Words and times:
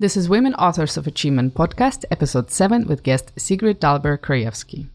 This 0.00 0.16
is 0.16 0.28
Women 0.28 0.54
Authors 0.56 0.96
of 0.96 1.06
Achievement 1.06 1.54
podcast, 1.54 2.04
episode 2.10 2.50
7, 2.50 2.88
with 2.88 3.04
guest 3.04 3.30
Sigrid 3.36 3.80
Dahlberg 3.80 4.22
Krajewski. 4.22 4.88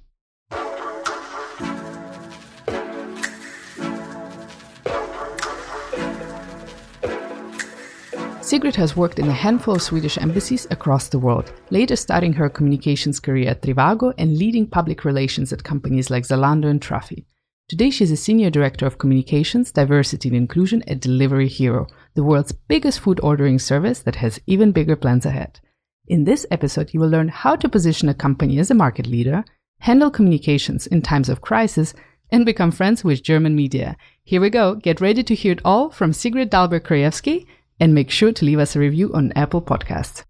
Sigrid 8.44 8.76
has 8.76 8.98
worked 8.98 9.20
in 9.20 9.30
a 9.30 9.32
handful 9.32 9.76
of 9.76 9.82
Swedish 9.82 10.18
embassies 10.18 10.68
across 10.70 11.08
the 11.08 11.18
world, 11.18 11.54
later 11.70 11.96
starting 11.96 12.34
her 12.34 12.50
communications 12.50 13.22
career 13.22 13.48
at 13.48 13.62
Trivago 13.62 14.14
and 14.18 14.38
leading 14.38 14.68
public 14.68 15.06
relations 15.06 15.54
at 15.54 15.64
companies 15.64 16.10
like 16.10 16.26
Zalando 16.26 16.66
and 16.66 16.82
Trafi. 16.82 17.24
Today, 17.70 17.90
she's 17.90 18.12
a 18.12 18.18
senior 18.18 18.50
director 18.50 18.86
of 18.86 18.98
communications, 18.98 19.72
diversity, 19.72 20.28
and 20.28 20.36
inclusion 20.36 20.84
at 20.90 21.00
Delivery 21.00 21.48
Hero, 21.48 21.88
the 22.14 22.24
world's 22.24 22.52
biggest 22.52 23.00
food 23.00 23.20
ordering 23.22 23.60
service 23.60 24.00
that 24.00 24.16
has 24.16 24.40
even 24.48 24.72
bigger 24.72 24.96
plans 24.96 25.26
ahead. 25.26 25.60
In 26.08 26.24
this 26.24 26.46
episode, 26.50 26.94
you 26.94 27.00
will 27.00 27.10
learn 27.10 27.28
how 27.28 27.56
to 27.56 27.70
position 27.70 28.10
a 28.10 28.14
company 28.14 28.60
as 28.60 28.72
a 28.72 28.76
market 28.76 29.06
leader, 29.06 29.46
handle 29.80 30.10
communications 30.10 30.88
in 30.88 31.02
times 31.02 31.30
of 31.30 31.42
crisis, 31.42 31.94
and 32.32 32.46
become 32.46 32.72
friends 32.72 33.04
with 33.04 33.24
German 33.24 33.56
media. 33.56 33.96
Here 34.24 34.42
we 34.42 34.50
go. 34.50 34.76
Get 34.76 35.02
ready 35.02 35.24
to 35.24 35.36
hear 35.36 35.54
it 35.54 35.62
all 35.66 35.90
from 35.90 36.14
Sigrid 36.14 36.52
Dahlberg 36.52 36.82
Krajewski 36.82 37.46
and 37.80 37.94
make 37.94 38.10
sure 38.10 38.32
to 38.32 38.46
leave 38.46 38.60
us 38.60 38.76
a 38.76 38.80
review 38.80 39.12
on 39.14 39.32
Apple 39.36 39.62
Podcasts. 39.62 40.24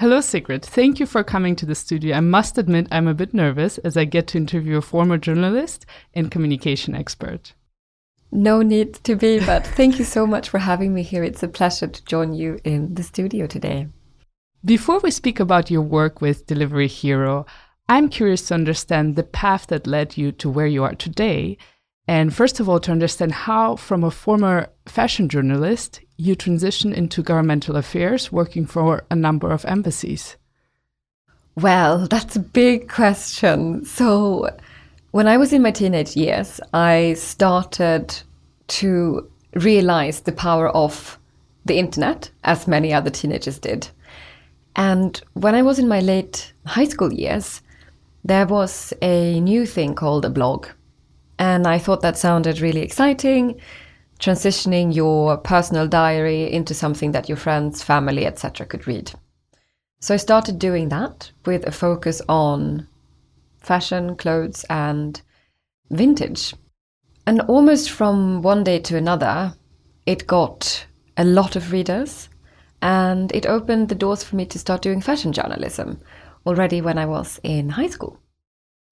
Hello, 0.00 0.20
Sigrid. 0.20 0.64
Thank 0.64 1.00
you 1.00 1.06
for 1.06 1.24
coming 1.24 1.56
to 1.56 1.66
the 1.66 1.74
studio. 1.74 2.16
I 2.16 2.20
must 2.20 2.56
admit, 2.56 2.86
I'm 2.92 3.08
a 3.08 3.14
bit 3.14 3.34
nervous 3.34 3.78
as 3.78 3.96
I 3.96 4.04
get 4.04 4.28
to 4.28 4.38
interview 4.38 4.76
a 4.76 4.80
former 4.80 5.18
journalist 5.18 5.86
and 6.14 6.30
communication 6.30 6.94
expert. 6.94 7.52
No 8.30 8.62
need 8.62 8.94
to 9.02 9.16
be, 9.16 9.40
but 9.40 9.66
thank 9.66 9.98
you 9.98 10.04
so 10.04 10.24
much 10.24 10.50
for 10.50 10.58
having 10.58 10.94
me 10.94 11.02
here. 11.02 11.24
It's 11.24 11.42
a 11.42 11.48
pleasure 11.48 11.88
to 11.88 12.04
join 12.04 12.32
you 12.32 12.60
in 12.62 12.94
the 12.94 13.02
studio 13.02 13.48
today. 13.48 13.88
Before 14.64 15.00
we 15.00 15.10
speak 15.10 15.40
about 15.40 15.68
your 15.68 15.82
work 15.82 16.20
with 16.20 16.46
Delivery 16.46 16.86
Hero, 16.86 17.44
I'm 17.88 18.08
curious 18.08 18.46
to 18.48 18.54
understand 18.54 19.16
the 19.16 19.24
path 19.24 19.66
that 19.66 19.88
led 19.88 20.16
you 20.16 20.30
to 20.30 20.48
where 20.48 20.68
you 20.68 20.84
are 20.84 20.94
today. 20.94 21.58
And 22.06 22.32
first 22.32 22.60
of 22.60 22.68
all, 22.68 22.78
to 22.80 22.92
understand 22.92 23.32
how, 23.32 23.74
from 23.74 24.04
a 24.04 24.12
former 24.12 24.68
fashion 24.86 25.28
journalist, 25.28 26.02
you 26.18 26.36
transitioned 26.36 26.94
into 26.94 27.22
governmental 27.22 27.76
affairs, 27.76 28.30
working 28.30 28.66
for 28.66 29.04
a 29.10 29.16
number 29.16 29.50
of 29.52 29.64
embassies. 29.64 30.36
Well, 31.56 32.06
that's 32.06 32.36
a 32.36 32.40
big 32.40 32.88
question. 32.88 33.84
So, 33.84 34.50
when 35.12 35.26
I 35.26 35.38
was 35.38 35.52
in 35.52 35.62
my 35.62 35.70
teenage 35.70 36.16
years, 36.16 36.60
I 36.74 37.14
started 37.14 38.14
to 38.68 39.30
realize 39.54 40.20
the 40.20 40.32
power 40.32 40.68
of 40.68 41.18
the 41.64 41.78
internet, 41.78 42.30
as 42.44 42.68
many 42.68 42.92
other 42.92 43.10
teenagers 43.10 43.58
did. 43.58 43.88
And 44.76 45.20
when 45.34 45.54
I 45.54 45.62
was 45.62 45.78
in 45.78 45.88
my 45.88 46.00
late 46.00 46.52
high 46.66 46.84
school 46.84 47.12
years, 47.12 47.62
there 48.24 48.46
was 48.46 48.92
a 49.02 49.40
new 49.40 49.66
thing 49.66 49.94
called 49.94 50.24
a 50.24 50.30
blog. 50.30 50.66
And 51.38 51.66
I 51.66 51.78
thought 51.78 52.02
that 52.02 52.18
sounded 52.18 52.60
really 52.60 52.80
exciting, 52.82 53.60
transitioning 54.18 54.94
your 54.94 55.36
personal 55.38 55.86
diary 55.86 56.52
into 56.52 56.74
something 56.74 57.12
that 57.12 57.28
your 57.28 57.36
friends, 57.36 57.82
family, 57.82 58.26
etc. 58.26 58.66
could 58.66 58.86
read. 58.86 59.12
So 60.00 60.14
I 60.14 60.18
started 60.18 60.58
doing 60.58 60.88
that 60.90 61.30
with 61.44 61.66
a 61.66 61.72
focus 61.72 62.22
on 62.28 62.88
fashion, 63.60 64.16
clothes, 64.16 64.64
and 64.70 65.20
vintage. 65.90 66.54
And 67.26 67.40
almost 67.42 67.90
from 67.90 68.42
one 68.42 68.64
day 68.64 68.78
to 68.80 68.96
another, 68.96 69.54
it 70.06 70.26
got 70.26 70.86
a 71.16 71.24
lot 71.24 71.56
of 71.56 71.72
readers 71.72 72.28
and 72.80 73.32
it 73.34 73.46
opened 73.46 73.88
the 73.88 73.94
doors 73.94 74.22
for 74.22 74.36
me 74.36 74.46
to 74.46 74.58
start 74.58 74.82
doing 74.82 75.00
fashion 75.00 75.32
journalism, 75.32 76.00
already 76.46 76.80
when 76.80 76.96
I 76.96 77.06
was 77.06 77.40
in 77.42 77.70
high 77.70 77.88
school. 77.88 78.18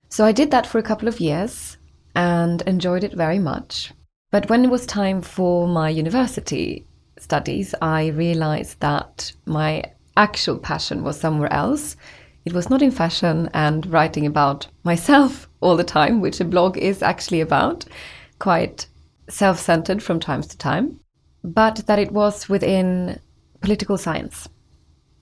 So 0.08 0.24
I 0.24 0.32
did 0.32 0.50
that 0.50 0.66
for 0.66 0.78
a 0.78 0.82
couple 0.82 1.08
of 1.08 1.20
years 1.20 1.76
and 2.14 2.62
enjoyed 2.62 3.04
it 3.04 3.12
very 3.12 3.38
much. 3.38 3.92
But 4.36 4.50
when 4.50 4.66
it 4.66 4.70
was 4.70 4.84
time 4.84 5.22
for 5.22 5.66
my 5.66 5.88
university 5.88 6.84
studies, 7.16 7.74
I 7.80 8.08
realized 8.08 8.80
that 8.80 9.32
my 9.46 9.82
actual 10.14 10.58
passion 10.58 11.02
was 11.02 11.18
somewhere 11.18 11.50
else. 11.50 11.96
It 12.44 12.52
was 12.52 12.68
not 12.68 12.82
in 12.82 12.90
fashion 12.90 13.48
and 13.54 13.86
writing 13.90 14.26
about 14.26 14.66
myself 14.84 15.48
all 15.62 15.74
the 15.74 15.84
time, 15.84 16.20
which 16.20 16.38
a 16.38 16.44
blog 16.44 16.76
is 16.76 17.02
actually 17.02 17.40
about, 17.40 17.86
quite 18.38 18.88
self 19.30 19.58
centered 19.58 20.02
from 20.02 20.20
time 20.20 20.42
to 20.42 20.58
time, 20.58 21.00
but 21.42 21.86
that 21.86 21.98
it 21.98 22.12
was 22.12 22.46
within 22.46 23.18
political 23.62 23.96
science. 23.96 24.50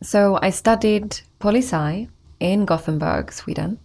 So 0.02 0.41
I 0.42 0.50
studied 0.50 1.20
poli 1.38 1.62
sci 1.62 2.08
in 2.41 2.64
Gothenburg, 2.64 3.31
Sweden. 3.31 3.78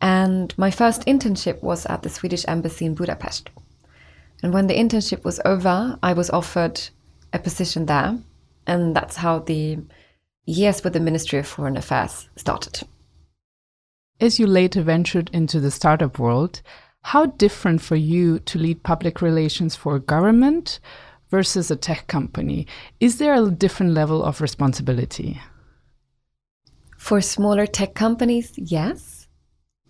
And 0.00 0.56
my 0.56 0.70
first 0.70 1.04
internship 1.04 1.64
was 1.64 1.84
at 1.86 2.04
the 2.04 2.10
Swedish 2.10 2.44
Embassy 2.46 2.86
in 2.86 2.94
Budapest. 2.94 3.50
And 4.42 4.52
when 4.52 4.66
the 4.66 4.74
internship 4.74 5.24
was 5.24 5.40
over, 5.44 5.98
I 6.02 6.12
was 6.12 6.30
offered 6.30 6.80
a 7.32 7.38
position 7.38 7.86
there. 7.86 8.18
And 8.66 8.94
that's 8.94 9.16
how 9.16 9.40
the 9.40 9.78
years 10.44 10.82
with 10.82 10.92
the 10.92 11.00
Ministry 11.00 11.38
of 11.38 11.46
Foreign 11.46 11.76
Affairs 11.76 12.28
started. 12.36 12.82
As 14.20 14.38
you 14.38 14.46
later 14.46 14.82
ventured 14.82 15.30
into 15.32 15.60
the 15.60 15.70
startup 15.70 16.18
world, 16.18 16.62
how 17.02 17.26
different 17.26 17.82
for 17.82 17.96
you 17.96 18.38
to 18.40 18.58
lead 18.58 18.82
public 18.82 19.22
relations 19.22 19.76
for 19.76 19.94
a 19.94 20.00
government 20.00 20.80
versus 21.30 21.70
a 21.70 21.76
tech 21.76 22.06
company? 22.06 22.66
Is 23.00 23.18
there 23.18 23.34
a 23.34 23.50
different 23.50 23.92
level 23.92 24.24
of 24.24 24.40
responsibility? 24.40 25.40
For 26.96 27.20
smaller 27.20 27.66
tech 27.66 27.94
companies, 27.94 28.52
yes. 28.56 29.28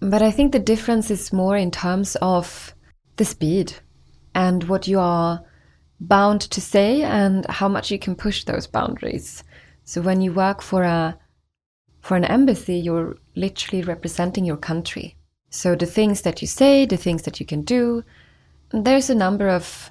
But 0.00 0.22
I 0.22 0.30
think 0.30 0.52
the 0.52 0.58
difference 0.58 1.10
is 1.10 1.32
more 1.32 1.56
in 1.56 1.70
terms 1.70 2.16
of 2.20 2.74
the 3.16 3.24
speed 3.24 3.74
and 4.36 4.64
what 4.64 4.86
you 4.86 5.00
are 5.00 5.42
bound 5.98 6.42
to 6.42 6.60
say 6.60 7.02
and 7.02 7.46
how 7.46 7.68
much 7.68 7.90
you 7.90 7.98
can 7.98 8.14
push 8.14 8.44
those 8.44 8.66
boundaries. 8.66 9.42
So 9.84 10.02
when 10.02 10.20
you 10.20 10.32
work 10.32 10.60
for 10.62 10.82
a 10.82 11.18
for 12.02 12.16
an 12.16 12.24
embassy, 12.24 12.76
you're 12.76 13.16
literally 13.34 13.82
representing 13.82 14.44
your 14.44 14.58
country. 14.58 15.16
So 15.50 15.74
the 15.74 15.86
things 15.86 16.22
that 16.22 16.40
you 16.40 16.46
say, 16.46 16.86
the 16.86 16.98
things 16.98 17.22
that 17.22 17.40
you 17.40 17.46
can 17.46 17.62
do, 17.62 18.04
there's 18.70 19.10
a 19.10 19.14
number 19.14 19.48
of 19.48 19.90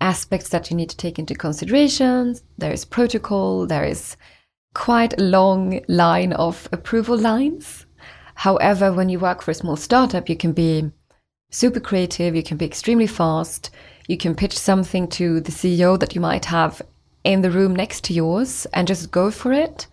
aspects 0.00 0.48
that 0.48 0.70
you 0.70 0.76
need 0.76 0.90
to 0.90 0.96
take 0.96 1.18
into 1.18 1.34
consideration. 1.34 2.34
There 2.58 2.72
is 2.72 2.84
protocol, 2.84 3.66
there 3.66 3.84
is 3.84 4.16
quite 4.74 5.20
a 5.20 5.22
long 5.22 5.80
line 5.88 6.32
of 6.32 6.68
approval 6.72 7.18
lines. 7.18 7.86
However, 8.34 8.92
when 8.92 9.08
you 9.10 9.20
work 9.20 9.42
for 9.42 9.50
a 9.50 9.60
small 9.62 9.76
startup, 9.76 10.28
you 10.28 10.36
can 10.36 10.52
be 10.52 10.90
super 11.54 11.80
creative, 11.80 12.34
you 12.34 12.42
can 12.42 12.56
be 12.56 12.66
extremely 12.66 13.06
fast, 13.06 13.70
you 14.08 14.16
can 14.16 14.34
pitch 14.34 14.58
something 14.58 15.06
to 15.08 15.40
the 15.40 15.52
CEO 15.52 15.98
that 15.98 16.14
you 16.14 16.20
might 16.20 16.44
have 16.46 16.82
in 17.22 17.42
the 17.42 17.50
room 17.50 17.74
next 17.74 18.02
to 18.04 18.12
yours 18.12 18.66
and 18.74 18.88
just 18.88 19.10
go 19.10 19.30
for 19.30 19.52
it. 19.52 19.86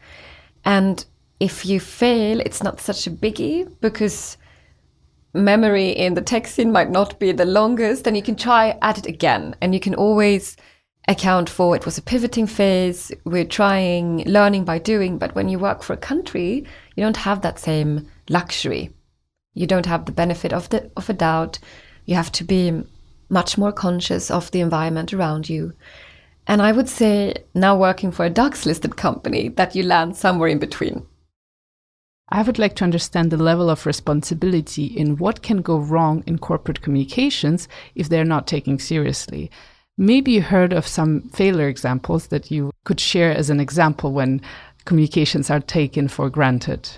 And 0.65 1.05
if 1.39 1.65
you 1.65 1.79
fail, 1.79 2.39
it's 2.39 2.63
not 2.63 2.81
such 2.81 3.05
a 3.05 3.11
biggie 3.11 3.71
because 3.79 4.37
memory 5.33 5.89
in 5.89 6.15
the 6.15 6.21
tech 6.21 6.47
scene 6.47 6.71
might 6.71 6.89
not 6.89 7.19
be 7.19 7.31
the 7.31 7.45
longest, 7.45 8.07
and 8.07 8.17
you 8.17 8.23
can 8.23 8.35
try 8.35 8.77
at 8.81 8.97
it 8.97 9.05
again. 9.05 9.55
And 9.61 9.73
you 9.73 9.79
can 9.79 9.95
always 9.95 10.57
account 11.07 11.49
for 11.49 11.75
it 11.75 11.85
was 11.85 11.97
a 11.97 12.01
pivoting 12.01 12.47
phase. 12.47 13.11
We're 13.23 13.45
trying 13.45 14.23
learning 14.25 14.65
by 14.65 14.79
doing, 14.79 15.17
but 15.17 15.35
when 15.35 15.47
you 15.47 15.59
work 15.59 15.83
for 15.83 15.93
a 15.93 15.97
country, 15.97 16.65
you 16.95 17.03
don't 17.03 17.17
have 17.17 17.41
that 17.41 17.59
same 17.59 18.07
luxury. 18.29 18.91
You 19.53 19.67
don't 19.67 19.85
have 19.85 20.05
the 20.05 20.11
benefit 20.11 20.53
of 20.53 20.69
the 20.69 20.89
of 20.95 21.09
a 21.09 21.13
doubt. 21.13 21.59
You 22.05 22.15
have 22.15 22.31
to 22.33 22.43
be 22.43 22.83
much 23.29 23.57
more 23.57 23.71
conscious 23.71 24.29
of 24.29 24.51
the 24.51 24.61
environment 24.61 25.13
around 25.13 25.49
you. 25.49 25.73
And 26.47 26.61
I 26.61 26.71
would 26.71 26.89
say 26.89 27.35
now 27.53 27.77
working 27.77 28.11
for 28.11 28.25
a 28.25 28.29
DAX 28.29 28.65
listed 28.65 28.97
company 28.97 29.49
that 29.49 29.75
you 29.75 29.83
land 29.83 30.17
somewhere 30.17 30.49
in 30.49 30.59
between. 30.59 31.05
I 32.29 32.41
would 32.43 32.57
like 32.57 32.75
to 32.77 32.85
understand 32.85 33.29
the 33.29 33.37
level 33.37 33.69
of 33.69 33.85
responsibility 33.85 34.85
in 34.85 35.17
what 35.17 35.41
can 35.41 35.61
go 35.61 35.77
wrong 35.77 36.23
in 36.25 36.39
corporate 36.39 36.81
communications 36.81 37.67
if 37.93 38.07
they're 38.07 38.23
not 38.23 38.47
taken 38.47 38.79
seriously. 38.79 39.51
Maybe 39.97 40.31
you 40.31 40.41
heard 40.41 40.71
of 40.71 40.87
some 40.87 41.29
failure 41.29 41.67
examples 41.67 42.27
that 42.27 42.49
you 42.49 42.71
could 42.85 43.01
share 43.01 43.31
as 43.31 43.49
an 43.49 43.59
example 43.59 44.13
when 44.13 44.41
communications 44.85 45.49
are 45.49 45.59
taken 45.59 46.07
for 46.07 46.29
granted. 46.29 46.89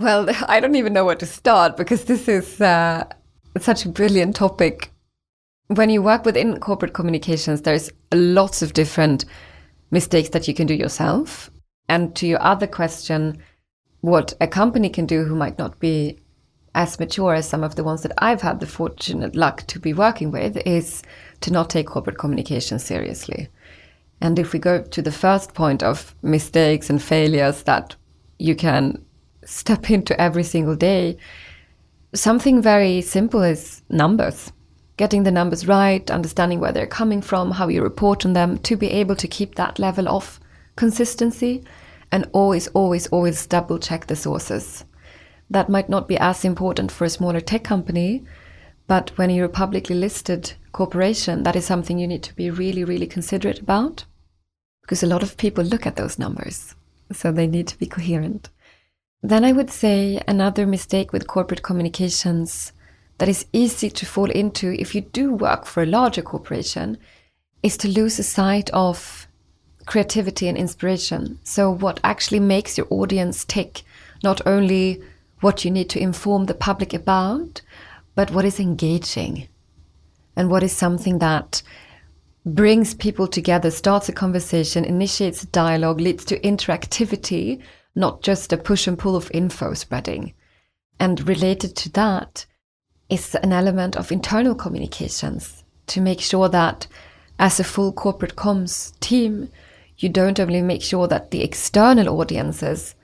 Well, 0.00 0.28
I 0.48 0.58
don't 0.60 0.76
even 0.76 0.92
know 0.92 1.04
where 1.04 1.14
to 1.16 1.26
start 1.26 1.76
because 1.76 2.04
this 2.04 2.26
is 2.26 2.60
uh, 2.60 3.04
such 3.58 3.84
a 3.84 3.90
brilliant 3.90 4.34
topic. 4.34 4.90
When 5.68 5.90
you 5.90 6.02
work 6.02 6.24
within 6.24 6.58
corporate 6.58 6.94
communications, 6.94 7.62
there's 7.62 7.92
lots 8.12 8.62
of 8.62 8.72
different 8.72 9.24
mistakes 9.92 10.30
that 10.30 10.48
you 10.48 10.54
can 10.54 10.66
do 10.66 10.74
yourself. 10.74 11.50
And 11.88 12.16
to 12.16 12.26
your 12.26 12.42
other 12.42 12.66
question, 12.66 13.38
what 14.00 14.32
a 14.40 14.48
company 14.48 14.88
can 14.88 15.06
do 15.06 15.24
who 15.24 15.36
might 15.36 15.58
not 15.58 15.78
be 15.78 16.18
as 16.74 16.98
mature 16.98 17.34
as 17.34 17.48
some 17.48 17.62
of 17.62 17.74
the 17.74 17.84
ones 17.84 18.02
that 18.02 18.12
I've 18.18 18.42
had 18.42 18.60
the 18.60 18.66
fortunate 18.66 19.36
luck 19.36 19.66
to 19.66 19.78
be 19.78 19.92
working 19.92 20.30
with 20.30 20.56
is 20.66 21.02
to 21.40 21.52
not 21.52 21.68
take 21.68 21.88
corporate 21.88 22.18
communication 22.18 22.78
seriously. 22.78 23.48
And 24.20 24.38
if 24.38 24.52
we 24.52 24.58
go 24.60 24.82
to 24.82 25.02
the 25.02 25.12
first 25.12 25.52
point 25.54 25.82
of 25.82 26.14
mistakes 26.22 26.88
and 26.88 27.02
failures 27.02 27.64
that 27.64 27.96
you 28.38 28.54
can 28.54 29.04
step 29.44 29.90
into 29.90 30.20
every 30.20 30.44
single 30.44 30.76
day, 30.76 31.16
something 32.14 32.60
very 32.62 33.00
simple 33.00 33.42
is 33.42 33.82
numbers. 33.88 34.52
Getting 34.96 35.22
the 35.22 35.30
numbers 35.30 35.66
right, 35.66 36.10
understanding 36.10 36.60
where 36.60 36.72
they're 36.72 36.86
coming 36.86 37.22
from, 37.22 37.52
how 37.52 37.68
you 37.68 37.82
report 37.82 38.26
on 38.26 38.34
them, 38.34 38.58
to 38.58 38.76
be 38.76 38.90
able 38.90 39.16
to 39.16 39.28
keep 39.28 39.54
that 39.54 39.78
level 39.78 40.08
of 40.08 40.38
consistency 40.76 41.64
and 42.12 42.28
always, 42.32 42.68
always, 42.68 43.06
always 43.08 43.46
double 43.46 43.78
check 43.78 44.06
the 44.06 44.16
sources. 44.16 44.84
That 45.48 45.68
might 45.68 45.88
not 45.88 46.06
be 46.06 46.18
as 46.18 46.44
important 46.44 46.92
for 46.92 47.04
a 47.04 47.10
smaller 47.10 47.40
tech 47.40 47.64
company, 47.64 48.24
but 48.86 49.16
when 49.16 49.30
you're 49.30 49.46
a 49.46 49.48
publicly 49.48 49.96
listed 49.96 50.52
corporation, 50.72 51.44
that 51.44 51.56
is 51.56 51.64
something 51.64 51.98
you 51.98 52.06
need 52.06 52.22
to 52.24 52.34
be 52.34 52.50
really, 52.50 52.84
really 52.84 53.06
considerate 53.06 53.60
about 53.60 54.04
because 54.90 55.04
a 55.04 55.06
lot 55.06 55.22
of 55.22 55.36
people 55.36 55.62
look 55.62 55.86
at 55.86 55.94
those 55.94 56.18
numbers. 56.18 56.74
So 57.12 57.30
they 57.30 57.46
need 57.46 57.68
to 57.68 57.78
be 57.78 57.86
coherent. 57.86 58.48
Then 59.22 59.44
I 59.44 59.52
would 59.52 59.70
say 59.70 60.22
another 60.26 60.66
mistake 60.66 61.12
with 61.12 61.26
corporate 61.26 61.62
communications 61.62 62.72
that 63.18 63.28
is 63.28 63.46
easy 63.52 63.90
to 63.90 64.06
fall 64.06 64.30
into 64.30 64.72
if 64.80 64.94
you 64.94 65.02
do 65.02 65.34
work 65.34 65.66
for 65.66 65.82
a 65.82 65.86
larger 65.86 66.22
corporation 66.22 66.96
is 67.62 67.76
to 67.78 67.88
lose 67.88 68.26
sight 68.26 68.70
of 68.70 69.28
creativity 69.84 70.48
and 70.48 70.56
inspiration. 70.56 71.38
So, 71.44 71.70
what 71.70 72.00
actually 72.02 72.40
makes 72.40 72.78
your 72.78 72.86
audience 72.88 73.44
tick, 73.44 73.82
not 74.22 74.40
only 74.46 75.02
what 75.40 75.64
you 75.64 75.70
need 75.70 75.90
to 75.90 76.00
inform 76.00 76.46
the 76.46 76.54
public 76.54 76.94
about, 76.94 77.60
but 78.14 78.30
what 78.30 78.46
is 78.46 78.58
engaging 78.58 79.48
and 80.34 80.50
what 80.50 80.62
is 80.62 80.72
something 80.72 81.18
that 81.18 81.62
brings 82.46 82.94
people 82.94 83.26
together, 83.26 83.70
starts 83.70 84.08
a 84.08 84.12
conversation, 84.12 84.84
initiates 84.84 85.42
a 85.42 85.46
dialogue, 85.48 86.00
leads 86.00 86.24
to 86.24 86.40
interactivity, 86.40 87.62
not 87.94 88.22
just 88.22 88.52
a 88.52 88.56
push 88.56 88.86
and 88.86 88.98
pull 88.98 89.16
of 89.16 89.30
info 89.32 89.74
spreading. 89.74 90.34
And 90.98 91.26
related 91.26 91.76
to 91.76 91.92
that 91.92 92.46
is 93.08 93.34
an 93.36 93.52
element 93.52 93.96
of 93.96 94.12
internal 94.12 94.54
communications 94.54 95.64
to 95.88 96.00
make 96.00 96.20
sure 96.20 96.48
that 96.48 96.86
as 97.38 97.58
a 97.58 97.64
full 97.64 97.92
corporate 97.92 98.36
comms 98.36 98.98
team, 99.00 99.50
you 99.98 100.08
don't 100.08 100.38
only 100.38 100.62
make 100.62 100.82
sure 100.82 101.08
that 101.08 101.30
the 101.30 101.42
external 101.42 102.20
audiences 102.20 102.94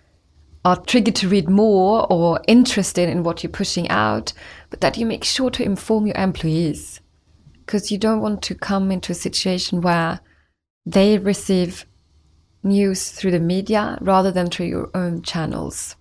are 0.64 0.80
triggered 0.82 1.14
to 1.16 1.28
read 1.28 1.48
more 1.48 2.06
or 2.10 2.40
interested 2.48 3.08
in 3.08 3.22
what 3.22 3.42
you're 3.42 3.50
pushing 3.50 3.88
out, 3.88 4.32
but 4.68 4.80
that 4.80 4.96
you 4.96 5.06
make 5.06 5.24
sure 5.24 5.50
to 5.50 5.62
inform 5.62 6.06
your 6.06 6.16
employees. 6.16 7.00
Because 7.64 7.90
you 7.90 7.98
don't 7.98 8.20
want 8.20 8.42
to 8.42 8.54
come 8.54 8.90
into 8.90 9.12
a 9.12 9.14
situation 9.14 9.80
where 9.80 10.20
they 10.84 11.18
receive 11.18 11.86
news 12.66 13.10
through 13.10 13.30
the 13.30 13.40
media 13.40 13.96
rather 14.00 14.30
than 14.30 14.50
through 14.50 14.66
your 14.66 14.90
own 14.94 15.22
channels. 15.22 15.96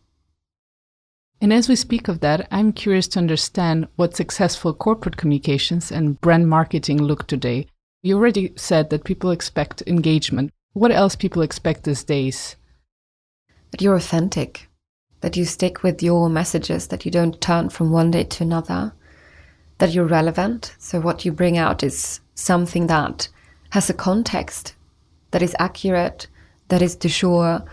And 1.40 1.54
as 1.54 1.70
we 1.70 1.76
speak 1.76 2.08
of 2.08 2.22
that, 2.22 2.48
I'm 2.52 2.74
curious 2.74 3.08
to 3.10 3.20
understand 3.20 3.88
what 3.96 4.16
successful 4.16 4.74
corporate 4.74 5.18
communications 5.18 5.92
and 5.92 6.20
brand 6.20 6.50
marketing 6.50 7.02
look 7.02 7.28
today. 7.28 7.68
You 8.02 8.18
already 8.18 8.54
said 8.56 8.90
that 8.90 9.04
people 9.04 9.32
expect 9.32 9.84
engagement, 9.86 10.52
what 10.74 10.92
else 10.92 11.16
people 11.16 11.42
expect 11.42 11.84
these 11.86 12.04
days? 12.04 12.58
That 13.72 13.82
you're 13.82 13.96
authentic, 13.96 14.68
that 15.22 15.38
you 15.38 15.46
stick 15.46 15.84
with 15.84 16.04
your 16.04 16.30
messages, 16.30 16.88
that 16.88 17.06
you 17.06 17.12
don't 17.12 17.40
turn 17.40 17.70
from 17.70 17.92
one 17.92 18.12
day 18.12 18.26
to 18.26 18.44
another, 18.44 18.94
that 19.78 19.94
you're 19.94 20.06
relevant. 20.06 20.76
So, 20.78 21.00
what 21.00 21.24
you 21.24 21.32
bring 21.32 21.58
out 21.58 21.82
is 21.82 22.20
something 22.34 22.88
that 22.88 23.30
has 23.70 23.90
a 23.90 23.94
context, 23.94 24.76
that 25.32 25.42
is 25.42 25.56
accurate, 25.60 26.28
that 26.70 26.82
is 26.82 26.96
to 26.98 27.10
jour, 27.10 27.64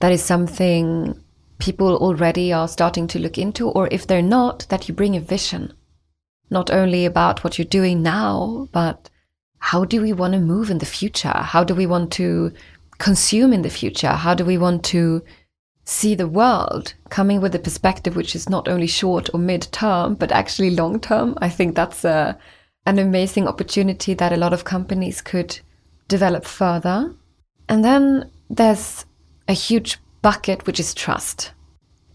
that 0.00 0.12
is 0.12 0.22
something 0.22 1.18
people 1.58 1.96
already 1.96 2.52
are 2.52 2.66
starting 2.66 3.06
to 3.06 3.18
look 3.18 3.38
into, 3.38 3.68
or 3.68 3.88
if 3.92 4.06
they're 4.06 4.20
not, 4.20 4.66
that 4.68 4.88
you 4.88 4.94
bring 4.94 5.14
a 5.14 5.20
vision, 5.20 5.72
not 6.50 6.70
only 6.70 7.04
about 7.04 7.44
what 7.44 7.56
you're 7.56 7.64
doing 7.64 8.02
now, 8.02 8.68
but 8.72 9.08
how 9.58 9.84
do 9.84 10.02
we 10.02 10.12
want 10.12 10.32
to 10.32 10.40
move 10.40 10.70
in 10.70 10.78
the 10.78 10.86
future? 10.86 11.28
How 11.28 11.62
do 11.62 11.72
we 11.74 11.86
want 11.86 12.12
to 12.14 12.52
consume 12.98 13.52
in 13.52 13.62
the 13.62 13.70
future? 13.70 14.10
How 14.10 14.34
do 14.34 14.44
we 14.44 14.58
want 14.58 14.84
to 14.86 15.22
see 15.84 16.16
the 16.16 16.26
world 16.26 16.94
coming 17.10 17.40
with 17.40 17.54
a 17.54 17.60
perspective 17.60 18.16
which 18.16 18.34
is 18.34 18.48
not 18.48 18.66
only 18.66 18.88
short 18.88 19.30
or 19.32 19.38
mid 19.38 19.68
term, 19.70 20.16
but 20.16 20.32
actually 20.32 20.70
long 20.70 20.98
term? 20.98 21.38
I 21.40 21.48
think 21.48 21.76
that's 21.76 22.04
a, 22.04 22.36
an 22.86 22.98
amazing 22.98 23.46
opportunity 23.46 24.14
that 24.14 24.32
a 24.32 24.36
lot 24.36 24.52
of 24.52 24.64
companies 24.64 25.20
could 25.20 25.60
develop 26.08 26.44
further. 26.44 27.14
And 27.68 27.84
then 27.84 28.30
there's 28.50 29.04
a 29.48 29.52
huge 29.52 29.98
bucket, 30.20 30.66
which 30.66 30.80
is 30.80 30.94
trust. 30.94 31.52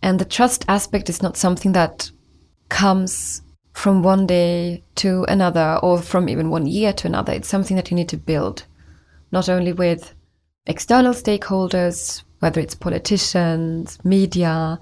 And 0.02 0.20
the 0.20 0.26
trust 0.26 0.66
aspect 0.68 1.10
is 1.10 1.22
not 1.22 1.38
something 1.38 1.74
that 1.74 2.12
comes 2.70 3.42
from 3.74 4.02
one 4.02 4.26
day 4.26 4.84
to 4.96 5.24
another 5.26 5.80
or 5.84 6.02
from 6.02 6.30
even 6.30 6.50
one 6.50 6.66
year 6.66 6.94
to 6.94 7.08
another. 7.08 7.34
It's 7.34 7.48
something 7.48 7.76
that 7.76 7.92
you 7.92 7.96
need 7.96 8.10
to 8.10 8.18
build, 8.18 8.64
not 9.32 9.50
only 9.50 9.74
with 9.74 10.14
external 10.66 11.14
stakeholders, 11.14 12.24
whether 12.40 12.60
it's 12.60 12.76
politicians, 12.76 14.00
media, 14.04 14.80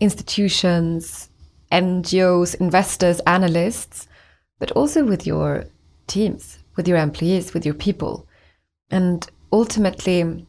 institutions, 0.00 1.28
NGOs, 1.72 2.54
investors, 2.54 3.20
analysts, 3.20 4.08
but 4.58 4.70
also 4.72 5.04
with 5.04 5.26
your 5.26 5.66
teams, 6.06 6.58
with 6.76 6.88
your 6.88 6.98
employees, 6.98 7.54
with 7.54 7.64
your 7.64 7.74
people. 7.74 8.26
And 8.90 9.28
ultimately, 9.52 10.46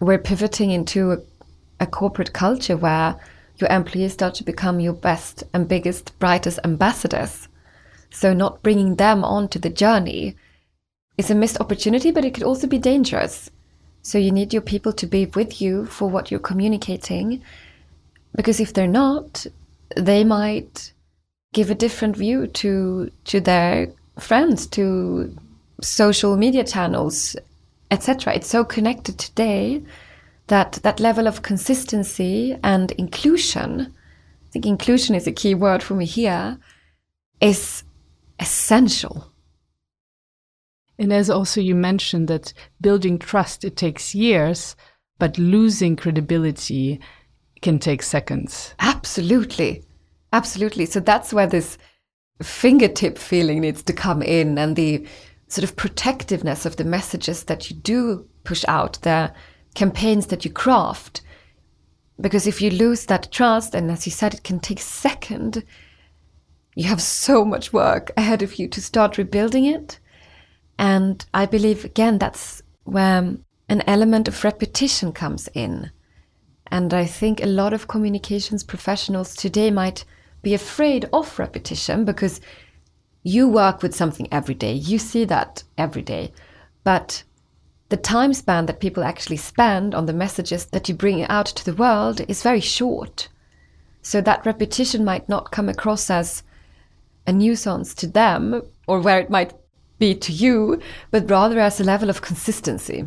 we're 0.00 0.18
pivoting 0.18 0.70
into 0.70 1.12
a, 1.12 1.18
a 1.80 1.86
corporate 1.86 2.32
culture 2.32 2.76
where 2.76 3.16
your 3.56 3.70
employees 3.70 4.14
start 4.14 4.34
to 4.34 4.44
become 4.44 4.80
your 4.80 4.92
best 4.92 5.44
and 5.52 5.68
biggest, 5.68 6.18
brightest 6.18 6.58
ambassadors. 6.64 7.48
So, 8.10 8.32
not 8.32 8.62
bringing 8.62 8.96
them 8.96 9.24
onto 9.24 9.58
the 9.58 9.70
journey 9.70 10.36
is 11.16 11.30
a 11.30 11.34
missed 11.34 11.60
opportunity, 11.60 12.10
but 12.10 12.24
it 12.24 12.34
could 12.34 12.42
also 12.42 12.66
be 12.66 12.78
dangerous. 12.78 13.50
So, 14.02 14.18
you 14.18 14.32
need 14.32 14.52
your 14.52 14.62
people 14.62 14.92
to 14.94 15.06
be 15.06 15.26
with 15.26 15.60
you 15.60 15.86
for 15.86 16.08
what 16.08 16.30
you're 16.30 16.40
communicating, 16.40 17.42
because 18.34 18.60
if 18.60 18.72
they're 18.72 18.88
not, 18.88 19.46
they 19.96 20.24
might 20.24 20.92
give 21.52 21.70
a 21.70 21.74
different 21.74 22.16
view 22.16 22.46
to 22.46 23.10
to 23.24 23.40
their 23.40 23.88
friends, 24.18 24.66
to 24.68 25.36
social 25.82 26.36
media 26.36 26.64
channels, 26.64 27.36
etc. 27.90 28.34
It's 28.34 28.48
so 28.48 28.64
connected 28.64 29.18
today 29.18 29.82
that 30.46 30.72
that 30.82 31.00
level 31.00 31.26
of 31.26 31.42
consistency 31.42 32.56
and 32.62 32.90
inclusion, 32.92 33.80
I 33.82 34.50
think 34.50 34.66
inclusion 34.66 35.14
is 35.14 35.26
a 35.26 35.32
key 35.32 35.54
word 35.54 35.82
for 35.82 35.94
me 35.94 36.04
here, 36.04 36.58
is 37.40 37.84
essential. 38.38 39.32
And 40.98 41.12
as 41.12 41.30
also 41.30 41.60
you 41.60 41.74
mentioned 41.74 42.28
that 42.28 42.52
building 42.80 43.18
trust 43.18 43.64
it 43.64 43.76
takes 43.76 44.14
years, 44.14 44.76
but 45.18 45.38
losing 45.38 45.96
credibility 45.96 47.00
can 47.62 47.78
take 47.78 48.02
seconds. 48.02 48.74
Absolutely. 48.80 49.84
Absolutely. 50.32 50.86
So 50.86 51.00
that's 51.00 51.32
where 51.32 51.46
this 51.46 51.78
fingertip 52.42 53.18
feeling 53.18 53.60
needs 53.60 53.82
to 53.84 53.92
come 53.92 54.22
in 54.22 54.58
and 54.58 54.76
the 54.76 55.06
sort 55.50 55.64
of 55.64 55.76
protectiveness 55.76 56.64
of 56.64 56.76
the 56.76 56.84
messages 56.84 57.44
that 57.44 57.68
you 57.68 57.76
do 57.76 58.26
push 58.44 58.64
out 58.68 59.00
the 59.02 59.32
campaigns 59.74 60.26
that 60.28 60.44
you 60.44 60.50
craft. 60.50 61.22
Because 62.20 62.46
if 62.46 62.62
you 62.62 62.70
lose 62.70 63.06
that 63.06 63.32
trust, 63.32 63.74
and 63.74 63.90
as 63.90 64.06
you 64.06 64.12
said, 64.12 64.32
it 64.32 64.44
can 64.44 64.60
take 64.60 64.78
second, 64.78 65.64
you 66.76 66.84
have 66.84 67.02
so 67.02 67.44
much 67.44 67.72
work 67.72 68.12
ahead 68.16 68.42
of 68.42 68.56
you 68.58 68.68
to 68.68 68.80
start 68.80 69.18
rebuilding 69.18 69.64
it. 69.64 69.98
And 70.78 71.24
I 71.34 71.46
believe, 71.46 71.84
again, 71.84 72.18
that's 72.18 72.62
where 72.84 73.36
an 73.68 73.82
element 73.86 74.28
of 74.28 74.44
repetition 74.44 75.12
comes 75.12 75.48
in. 75.52 75.90
And 76.68 76.94
I 76.94 77.06
think 77.06 77.42
a 77.42 77.46
lot 77.46 77.72
of 77.72 77.88
communications 77.88 78.62
professionals 78.62 79.34
today 79.34 79.72
might 79.72 80.04
be 80.42 80.54
afraid 80.54 81.06
of 81.12 81.38
repetition 81.38 82.04
because 82.04 82.40
you 83.22 83.48
work 83.48 83.82
with 83.82 83.94
something 83.94 84.28
every 84.32 84.54
day, 84.54 84.72
you 84.72 84.98
see 84.98 85.24
that 85.26 85.62
every 85.76 86.02
day. 86.02 86.32
But 86.84 87.22
the 87.90 87.96
time 87.96 88.32
span 88.32 88.66
that 88.66 88.80
people 88.80 89.02
actually 89.02 89.36
spend 89.36 89.94
on 89.94 90.06
the 90.06 90.12
messages 90.12 90.66
that 90.66 90.88
you 90.88 90.94
bring 90.94 91.24
out 91.24 91.46
to 91.46 91.64
the 91.64 91.74
world 91.74 92.22
is 92.28 92.42
very 92.42 92.60
short. 92.60 93.28
So 94.02 94.20
that 94.20 94.46
repetition 94.46 95.04
might 95.04 95.28
not 95.28 95.50
come 95.50 95.68
across 95.68 96.08
as 96.08 96.42
a 97.26 97.32
nuisance 97.32 97.94
to 97.94 98.06
them 98.06 98.62
or 98.86 99.00
where 99.00 99.20
it 99.20 99.28
might 99.28 99.52
be 99.98 100.14
to 100.14 100.32
you, 100.32 100.80
but 101.10 101.30
rather 101.30 101.60
as 101.60 101.80
a 101.80 101.84
level 101.84 102.08
of 102.08 102.22
consistency. 102.22 103.06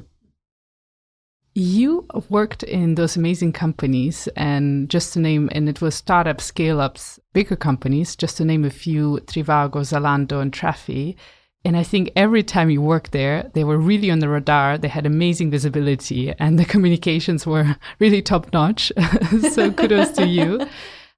You 1.56 2.08
worked 2.30 2.64
in 2.64 2.96
those 2.96 3.16
amazing 3.16 3.54
companies, 3.54 4.28
and 4.36 4.90
just 4.90 5.14
to 5.14 5.20
name, 5.20 5.50
and 5.52 5.70
it 5.70 5.82
was 5.82 5.94
startups, 5.94 6.46
scale 6.46 6.82
ups, 6.82 7.20
bigger 7.34 7.56
companies, 7.56 8.16
just 8.16 8.38
to 8.38 8.46
name 8.46 8.66
a 8.66 8.72
few 8.72 9.20
Trivago, 9.28 9.82
Zalando, 9.82 10.42
and 10.42 10.52
Trafi. 10.52 11.16
And 11.64 11.78
I 11.78 11.84
think 11.84 12.12
every 12.16 12.42
time 12.42 12.72
you 12.72 12.82
worked 12.82 13.12
there, 13.12 13.52
they 13.54 13.64
were 13.64 13.78
really 13.78 14.10
on 14.10 14.18
the 14.20 14.30
radar. 14.30 14.80
They 14.80 14.88
had 14.88 15.06
amazing 15.06 15.52
visibility, 15.52 16.34
and 16.40 16.58
the 16.58 16.66
communications 16.74 17.46
were 17.46 17.76
really 18.00 18.24
top 18.24 18.52
notch. 18.52 18.92
so 19.52 19.72
kudos 19.72 20.12
to 20.14 20.26
you. 20.26 20.66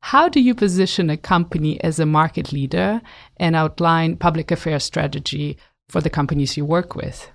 How 0.01 0.27
do 0.27 0.41
you 0.41 0.53
position 0.53 1.09
a 1.09 1.17
company 1.17 1.81
as 1.81 1.97
a 1.97 2.05
market 2.05 2.51
leader 2.51 3.01
and 3.37 3.55
outline 3.55 4.17
public 4.17 4.51
affairs 4.51 4.83
strategy 4.83 5.57
for 5.87 6.01
the 6.01 6.09
companies 6.09 6.57
you 6.57 6.65
work 6.65 6.93
with? 6.93 7.31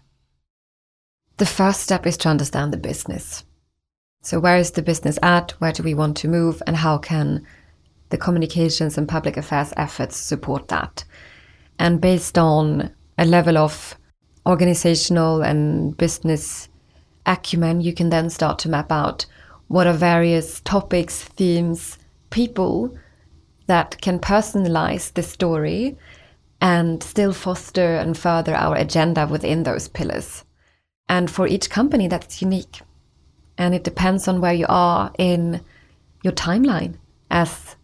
The 1.41 1.47
first 1.47 1.81
step 1.81 2.07
is 2.07 2.19
to 2.19 2.29
understand 2.29 2.71
the 2.71 2.77
business. 2.77 3.45
So, 4.21 4.39
where 4.39 4.59
is 4.59 4.73
the 4.73 4.83
business 4.83 5.19
at? 5.23 5.53
Where 5.53 5.73
do 5.73 5.83
we 5.83 5.95
want 5.95 6.19
to 6.19 6.29
move? 6.29 6.63
And 6.67 6.77
how 6.77 6.99
can 6.99 7.47
the 8.11 8.19
communications 8.19 8.99
and 8.99 9.09
public 9.09 9.39
affairs 9.39 9.73
efforts 9.79 10.19
support 10.19 10.69
that? 10.69 11.03
And 11.79 11.99
based 11.99 12.37
on 12.37 12.91
a 13.17 13.25
level 13.25 13.57
of 13.57 13.97
organizational 14.45 15.41
and 15.41 15.97
business 15.97 16.69
acumen, 17.25 17.81
you 17.81 17.95
can 17.95 18.11
then 18.11 18.29
start 18.29 18.59
to 18.59 18.69
map 18.69 18.93
out 18.93 19.25
what 19.69 19.87
are 19.87 19.95
various 19.95 20.61
topics, 20.61 21.23
themes, 21.23 21.97
people 22.29 22.95
that 23.67 23.99
can 24.03 24.19
personalize 24.19 25.11
the 25.15 25.23
story 25.23 25.97
and 26.61 27.03
still 27.03 27.33
foster 27.33 27.97
and 27.97 28.19
further 28.19 28.55
our 28.55 28.77
agenda 28.77 29.27
within 29.27 29.63
those 29.63 29.89
pillars. 29.89 30.45
And 31.11 31.29
for 31.29 31.49
each 31.49 31.71
company, 31.71 32.07
that's 32.07 32.41
unique. 32.41 32.83
And 33.59 33.75
it 33.75 33.83
depends 33.83 34.29
on 34.29 34.41
where 34.41 34.55
you 34.55 34.67
are 34.69 35.11
in 35.19 35.61
your 36.23 36.33
timeline 36.33 36.99
as 37.33 37.75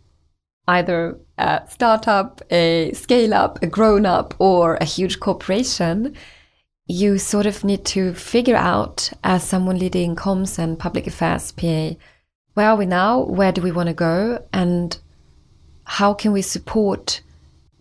either 0.68 1.18
a 1.37 1.62
startup, 1.68 2.40
a 2.52 2.92
scale 2.92 3.35
up, 3.35 3.61
a 3.62 3.66
grown 3.66 4.06
up, 4.06 4.35
or 4.38 4.76
a 4.76 4.85
huge 4.85 5.18
corporation. 5.18 6.14
You 6.87 7.18
sort 7.18 7.47
of 7.47 7.64
need 7.64 7.85
to 7.87 8.14
figure 8.14 8.54
out, 8.54 9.12
as 9.25 9.42
someone 9.42 9.80
leading 9.80 10.14
comms 10.14 10.56
and 10.56 10.78
public 10.78 11.09
affairs 11.09 11.50
PA, 11.50 11.97
where 12.54 12.71
are 12.71 12.76
we 12.76 12.87
now? 12.87 13.23
Where 13.23 13.50
do 13.50 13.61
we 13.61 13.73
want 13.73 13.88
to 13.88 13.92
go? 13.92 14.45
And 14.52 14.97
how 15.83 16.14
can 16.14 16.30
we 16.30 16.42
support 16.42 17.23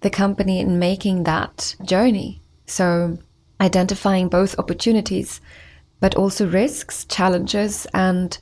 the 0.02 0.10
company 0.10 0.60
in 0.60 0.80
making 0.80 1.24
that 1.26 1.76
journey? 1.84 2.42
So, 2.66 3.20
identifying 3.62 4.30
both 4.30 4.58
opportunities, 4.60 5.42
but 6.00 6.16
also 6.16 6.48
risks, 6.48 7.06
challenges, 7.06 7.88
and 7.94 8.38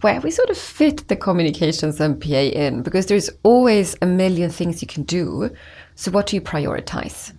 where 0.00 0.20
we 0.20 0.30
sort 0.30 0.50
of 0.50 0.56
fit 0.56 1.08
the 1.08 1.16
communications 1.16 1.98
MPA 1.98 2.52
in, 2.52 2.82
because 2.82 3.06
there's 3.06 3.30
always 3.42 3.96
a 4.00 4.06
million 4.06 4.50
things 4.50 4.80
you 4.80 4.88
can 4.88 5.02
do. 5.02 5.50
So, 5.96 6.10
what 6.10 6.26
do 6.26 6.36
you 6.36 6.42
prioritize? 6.42 7.32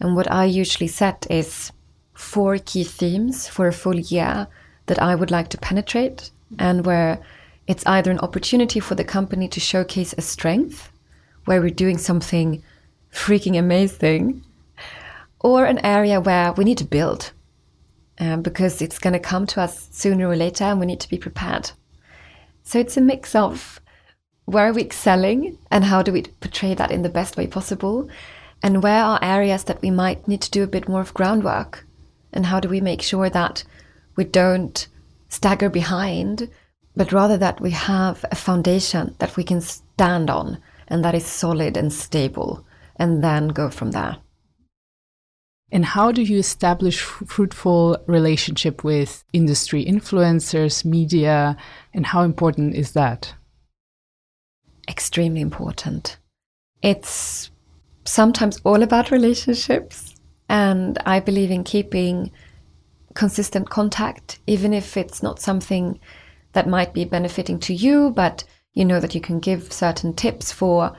And 0.00 0.16
what 0.16 0.30
I 0.30 0.46
usually 0.46 0.88
set 0.88 1.26
is 1.28 1.72
four 2.14 2.56
key 2.58 2.84
themes 2.84 3.48
for 3.48 3.68
a 3.68 3.72
full 3.72 3.98
year 3.98 4.48
that 4.86 5.00
I 5.00 5.14
would 5.14 5.30
like 5.30 5.48
to 5.48 5.58
penetrate, 5.58 6.30
and 6.58 6.86
where 6.86 7.20
it's 7.66 7.86
either 7.86 8.10
an 8.10 8.18
opportunity 8.20 8.80
for 8.80 8.94
the 8.94 9.04
company 9.04 9.46
to 9.48 9.60
showcase 9.60 10.14
a 10.16 10.22
strength, 10.22 10.90
where 11.44 11.60
we're 11.60 11.70
doing 11.70 11.98
something 11.98 12.62
freaking 13.12 13.58
amazing, 13.58 14.42
or 15.40 15.64
an 15.64 15.84
area 15.84 16.20
where 16.20 16.52
we 16.52 16.64
need 16.64 16.78
to 16.78 16.84
build 16.84 17.32
um, 18.18 18.42
because 18.42 18.82
it's 18.82 18.98
going 18.98 19.14
to 19.14 19.18
come 19.18 19.46
to 19.46 19.60
us 19.60 19.88
sooner 19.90 20.28
or 20.28 20.36
later 20.36 20.64
and 20.64 20.78
we 20.78 20.86
need 20.86 21.00
to 21.00 21.08
be 21.08 21.18
prepared. 21.18 21.70
So 22.62 22.78
it's 22.78 22.96
a 22.96 23.00
mix 23.00 23.34
of 23.34 23.80
where 24.44 24.68
are 24.68 24.72
we 24.72 24.82
excelling 24.82 25.58
and 25.70 25.84
how 25.84 26.02
do 26.02 26.12
we 26.12 26.22
portray 26.22 26.74
that 26.74 26.90
in 26.90 27.02
the 27.02 27.08
best 27.08 27.36
way 27.36 27.46
possible, 27.46 28.08
and 28.62 28.82
where 28.82 29.02
are 29.02 29.18
areas 29.22 29.64
that 29.64 29.80
we 29.80 29.90
might 29.90 30.28
need 30.28 30.42
to 30.42 30.50
do 30.50 30.62
a 30.62 30.66
bit 30.66 30.88
more 30.88 31.00
of 31.00 31.14
groundwork, 31.14 31.86
and 32.32 32.46
how 32.46 32.60
do 32.60 32.68
we 32.68 32.80
make 32.80 33.00
sure 33.00 33.30
that 33.30 33.64
we 34.16 34.24
don't 34.24 34.86
stagger 35.28 35.70
behind, 35.70 36.50
but 36.94 37.12
rather 37.12 37.38
that 37.38 37.60
we 37.60 37.70
have 37.70 38.24
a 38.30 38.34
foundation 38.34 39.14
that 39.18 39.36
we 39.36 39.44
can 39.44 39.60
stand 39.60 40.28
on 40.28 40.58
and 40.88 41.04
that 41.04 41.14
is 41.14 41.24
solid 41.24 41.76
and 41.76 41.92
stable, 41.92 42.66
and 42.96 43.22
then 43.22 43.48
go 43.48 43.70
from 43.70 43.92
there. 43.92 44.16
And 45.72 45.84
how 45.84 46.10
do 46.10 46.22
you 46.22 46.38
establish 46.38 47.00
fruitful 47.00 47.98
relationship 48.06 48.82
with 48.82 49.24
industry 49.32 49.84
influencers, 49.84 50.84
media, 50.84 51.56
and 51.94 52.06
how 52.06 52.22
important 52.22 52.74
is 52.74 52.92
that? 52.92 53.34
Extremely 54.88 55.40
important. 55.40 56.18
It's 56.82 57.50
sometimes 58.04 58.60
all 58.64 58.82
about 58.82 59.12
relationships, 59.12 60.16
and 60.48 60.98
I 61.06 61.20
believe 61.20 61.52
in 61.52 61.62
keeping 61.62 62.32
consistent 63.14 63.70
contact, 63.70 64.40
even 64.46 64.72
if 64.72 64.96
it's 64.96 65.22
not 65.22 65.40
something 65.40 66.00
that 66.52 66.68
might 66.68 66.92
be 66.92 67.04
benefiting 67.04 67.60
to 67.60 67.74
you, 67.74 68.10
but 68.10 68.42
you 68.72 68.84
know 68.84 68.98
that 68.98 69.14
you 69.14 69.20
can 69.20 69.38
give 69.38 69.72
certain 69.72 70.14
tips 70.14 70.50
for 70.50 70.96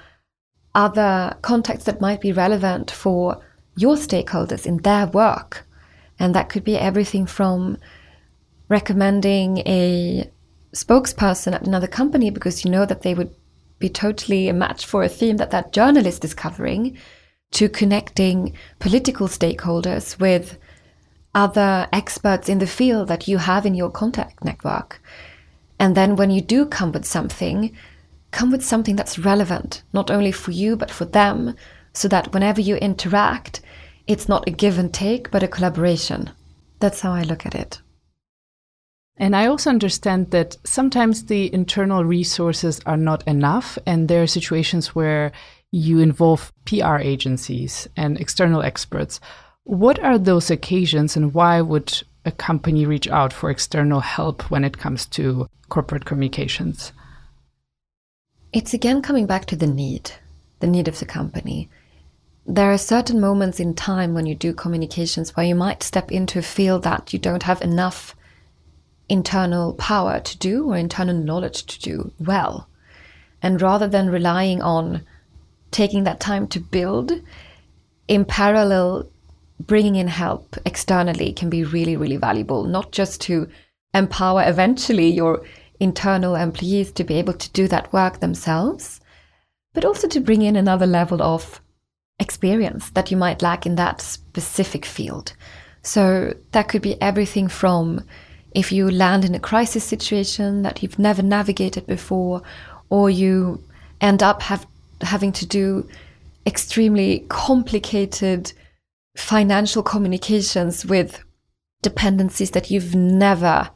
other 0.73 1.35
contacts 1.41 1.85
that 1.85 1.99
might 1.99 2.21
be 2.21 2.31
relevant 2.31 2.89
for 2.89 3.43
your 3.81 3.95
stakeholders 3.95 4.65
in 4.65 4.77
their 4.77 5.07
work. 5.07 5.65
And 6.19 6.35
that 6.35 6.49
could 6.49 6.63
be 6.63 6.77
everything 6.77 7.25
from 7.25 7.77
recommending 8.69 9.57
a 9.59 10.29
spokesperson 10.73 11.53
at 11.53 11.67
another 11.67 11.87
company 11.87 12.29
because 12.29 12.63
you 12.63 12.71
know 12.71 12.85
that 12.85 13.01
they 13.01 13.13
would 13.13 13.33
be 13.79 13.89
totally 13.89 14.47
a 14.47 14.53
match 14.53 14.85
for 14.85 15.03
a 15.03 15.09
theme 15.09 15.37
that 15.37 15.51
that 15.51 15.73
journalist 15.73 16.23
is 16.23 16.33
covering, 16.33 16.97
to 17.51 17.67
connecting 17.67 18.53
political 18.79 19.27
stakeholders 19.27 20.19
with 20.19 20.57
other 21.35 21.87
experts 21.91 22.49
in 22.49 22.59
the 22.59 22.67
field 22.67 23.07
that 23.07 23.27
you 23.27 23.37
have 23.37 23.65
in 23.65 23.75
your 23.75 23.89
contact 23.89 24.43
network. 24.43 25.01
And 25.79 25.95
then 25.95 26.15
when 26.15 26.31
you 26.31 26.41
do 26.41 26.65
come 26.65 26.91
with 26.91 27.05
something, 27.05 27.75
come 28.31 28.51
with 28.51 28.63
something 28.63 28.95
that's 28.95 29.19
relevant, 29.19 29.83
not 29.93 30.09
only 30.09 30.31
for 30.31 30.51
you, 30.51 30.75
but 30.75 30.91
for 30.91 31.05
them, 31.05 31.55
so 31.93 32.07
that 32.07 32.33
whenever 32.33 32.61
you 32.61 32.75
interact, 32.77 33.61
it's 34.11 34.27
not 34.27 34.47
a 34.47 34.51
give 34.51 34.77
and 34.77 34.93
take, 34.93 35.31
but 35.31 35.41
a 35.41 35.47
collaboration. 35.47 36.29
That's 36.79 36.99
how 36.99 37.13
I 37.13 37.21
look 37.21 37.45
at 37.45 37.55
it. 37.55 37.81
And 39.17 39.35
I 39.35 39.45
also 39.45 39.69
understand 39.69 40.31
that 40.31 40.57
sometimes 40.65 41.25
the 41.25 41.53
internal 41.53 42.03
resources 42.03 42.81
are 42.85 42.97
not 42.97 43.25
enough, 43.27 43.77
and 43.85 44.07
there 44.07 44.23
are 44.23 44.27
situations 44.27 44.95
where 44.95 45.31
you 45.71 45.99
involve 45.99 46.51
PR 46.65 46.97
agencies 46.97 47.87
and 47.95 48.19
external 48.19 48.61
experts. 48.61 49.21
What 49.63 49.99
are 49.99 50.17
those 50.17 50.51
occasions, 50.51 51.15
and 51.15 51.33
why 51.33 51.61
would 51.61 52.03
a 52.25 52.31
company 52.31 52.85
reach 52.85 53.07
out 53.07 53.31
for 53.31 53.49
external 53.49 54.01
help 54.01 54.51
when 54.51 54.65
it 54.65 54.77
comes 54.77 55.05
to 55.07 55.47
corporate 55.69 56.05
communications? 56.05 56.91
It's 58.51 58.73
again 58.73 59.01
coming 59.01 59.25
back 59.25 59.45
to 59.45 59.55
the 59.55 59.67
need, 59.67 60.11
the 60.59 60.67
need 60.67 60.89
of 60.89 60.99
the 60.99 61.05
company 61.05 61.69
there 62.45 62.71
are 62.71 62.77
certain 62.77 63.19
moments 63.19 63.59
in 63.59 63.73
time 63.73 64.13
when 64.13 64.25
you 64.25 64.35
do 64.35 64.53
communications 64.53 65.35
where 65.35 65.45
you 65.45 65.55
might 65.55 65.83
step 65.83 66.11
into 66.11 66.39
a 66.39 66.43
field 66.43 66.83
that 66.83 67.13
you 67.13 67.19
don't 67.19 67.43
have 67.43 67.61
enough 67.61 68.15
internal 69.09 69.73
power 69.73 70.19
to 70.19 70.37
do 70.37 70.69
or 70.69 70.77
internal 70.77 71.15
knowledge 71.15 71.65
to 71.65 71.79
do 71.79 72.11
well. 72.19 72.67
And 73.41 73.61
rather 73.61 73.87
than 73.87 74.09
relying 74.09 74.61
on 74.61 75.05
taking 75.69 76.03
that 76.03 76.19
time 76.19 76.47
to 76.47 76.59
build, 76.59 77.11
in 78.07 78.25
parallel, 78.25 79.07
bringing 79.59 79.95
in 79.95 80.07
help 80.07 80.57
externally 80.65 81.33
can 81.33 81.49
be 81.49 81.63
really, 81.63 81.95
really 81.95 82.17
valuable, 82.17 82.63
not 82.63 82.91
just 82.91 83.21
to 83.21 83.47
empower 83.93 84.43
eventually 84.47 85.09
your 85.09 85.45
internal 85.79 86.35
employees 86.35 86.91
to 86.93 87.03
be 87.03 87.15
able 87.15 87.33
to 87.33 87.49
do 87.51 87.67
that 87.67 87.91
work 87.93 88.19
themselves, 88.19 88.99
but 89.73 89.85
also 89.85 90.07
to 90.07 90.19
bring 90.19 90.41
in 90.41 90.55
another 90.55 90.87
level 90.87 91.21
of 91.21 91.61
experience 92.21 92.91
that 92.91 93.11
you 93.11 93.17
might 93.17 93.41
lack 93.41 93.65
in 93.65 93.75
that 93.75 93.99
specific 93.99 94.85
field. 94.85 95.33
So 95.83 96.33
that 96.51 96.69
could 96.69 96.81
be 96.81 97.01
everything 97.01 97.49
from 97.49 98.05
if 98.53 98.71
you 98.71 98.89
land 98.91 99.25
in 99.25 99.35
a 99.35 99.39
crisis 99.39 99.83
situation 99.83 100.61
that 100.61 100.81
you've 100.81 100.99
never 100.99 101.23
navigated 101.23 101.85
before, 101.87 102.43
or 102.89 103.09
you 103.09 103.63
end 103.99 104.21
up 104.21 104.41
have, 104.43 104.67
having 105.01 105.31
to 105.33 105.45
do 105.45 105.87
extremely 106.45 107.25
complicated 107.29 108.53
financial 109.15 109.83
communications 109.83 110.85
with 110.85 111.23
dependencies 111.81 112.51
that 112.51 112.69
you've 112.69 112.95
never 112.95 113.69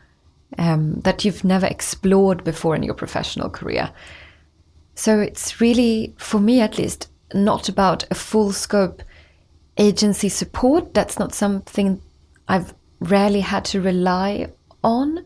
um, 0.57 1.01
that 1.01 1.25
you've 1.25 1.43
never 1.43 1.65
explored 1.65 2.43
before 2.43 2.75
in 2.75 2.83
your 2.83 2.93
professional 2.93 3.49
career. 3.49 3.91
So 4.93 5.19
it's 5.19 5.59
really, 5.59 6.13
for 6.17 6.39
me 6.39 6.61
at 6.61 6.77
least, 6.77 7.09
not 7.33 7.69
about 7.69 8.05
a 8.11 8.15
full 8.15 8.51
scope 8.51 9.01
agency 9.77 10.29
support. 10.29 10.93
That's 10.93 11.19
not 11.19 11.33
something 11.33 12.01
I've 12.47 12.73
rarely 12.99 13.41
had 13.41 13.65
to 13.65 13.81
rely 13.81 14.51
on, 14.83 15.25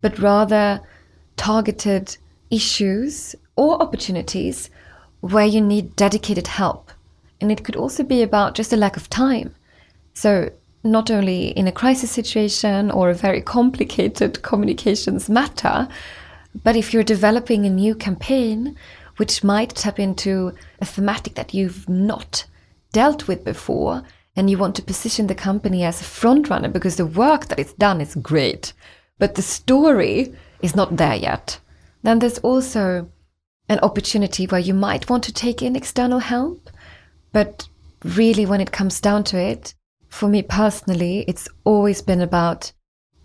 but 0.00 0.18
rather 0.18 0.80
targeted 1.36 2.16
issues 2.50 3.34
or 3.56 3.82
opportunities 3.82 4.70
where 5.20 5.46
you 5.46 5.60
need 5.60 5.96
dedicated 5.96 6.46
help. 6.46 6.90
And 7.40 7.50
it 7.50 7.64
could 7.64 7.76
also 7.76 8.02
be 8.02 8.22
about 8.22 8.54
just 8.54 8.72
a 8.72 8.76
lack 8.76 8.96
of 8.96 9.10
time. 9.10 9.54
So, 10.14 10.50
not 10.82 11.10
only 11.10 11.48
in 11.48 11.66
a 11.66 11.72
crisis 11.72 12.10
situation 12.10 12.90
or 12.90 13.10
a 13.10 13.14
very 13.14 13.42
complicated 13.42 14.42
communications 14.50 15.28
matter, 15.28 15.88
but 16.64 16.74
if 16.74 16.92
you're 16.92 17.02
developing 17.02 17.64
a 17.64 17.70
new 17.70 17.94
campaign 17.94 18.76
which 19.20 19.44
might 19.44 19.76
tap 19.76 20.00
into 20.00 20.50
a 20.80 20.86
thematic 20.86 21.34
that 21.34 21.52
you've 21.52 21.86
not 21.90 22.46
dealt 22.90 23.28
with 23.28 23.44
before, 23.44 24.02
and 24.34 24.48
you 24.48 24.56
want 24.56 24.74
to 24.74 24.82
position 24.82 25.26
the 25.26 25.34
company 25.34 25.84
as 25.84 26.00
a 26.00 26.04
frontrunner 26.04 26.72
because 26.72 26.96
the 26.96 27.04
work 27.04 27.44
that 27.48 27.58
it's 27.58 27.74
done 27.74 28.00
is 28.00 28.14
great, 28.14 28.72
but 29.18 29.34
the 29.34 29.42
story 29.42 30.34
is 30.62 30.74
not 30.74 30.96
there 30.96 31.16
yet, 31.16 31.60
then 32.02 32.18
there's 32.18 32.38
also 32.38 33.10
an 33.68 33.78
opportunity 33.80 34.46
where 34.46 34.58
you 34.58 34.72
might 34.72 35.10
want 35.10 35.22
to 35.24 35.34
take 35.34 35.60
in 35.60 35.76
external 35.76 36.20
help. 36.20 36.70
But 37.30 37.68
really, 38.02 38.46
when 38.46 38.62
it 38.62 38.72
comes 38.72 39.02
down 39.02 39.24
to 39.24 39.36
it, 39.38 39.74
for 40.08 40.30
me 40.30 40.40
personally, 40.40 41.26
it's 41.28 41.46
always 41.64 42.00
been 42.00 42.22
about 42.22 42.72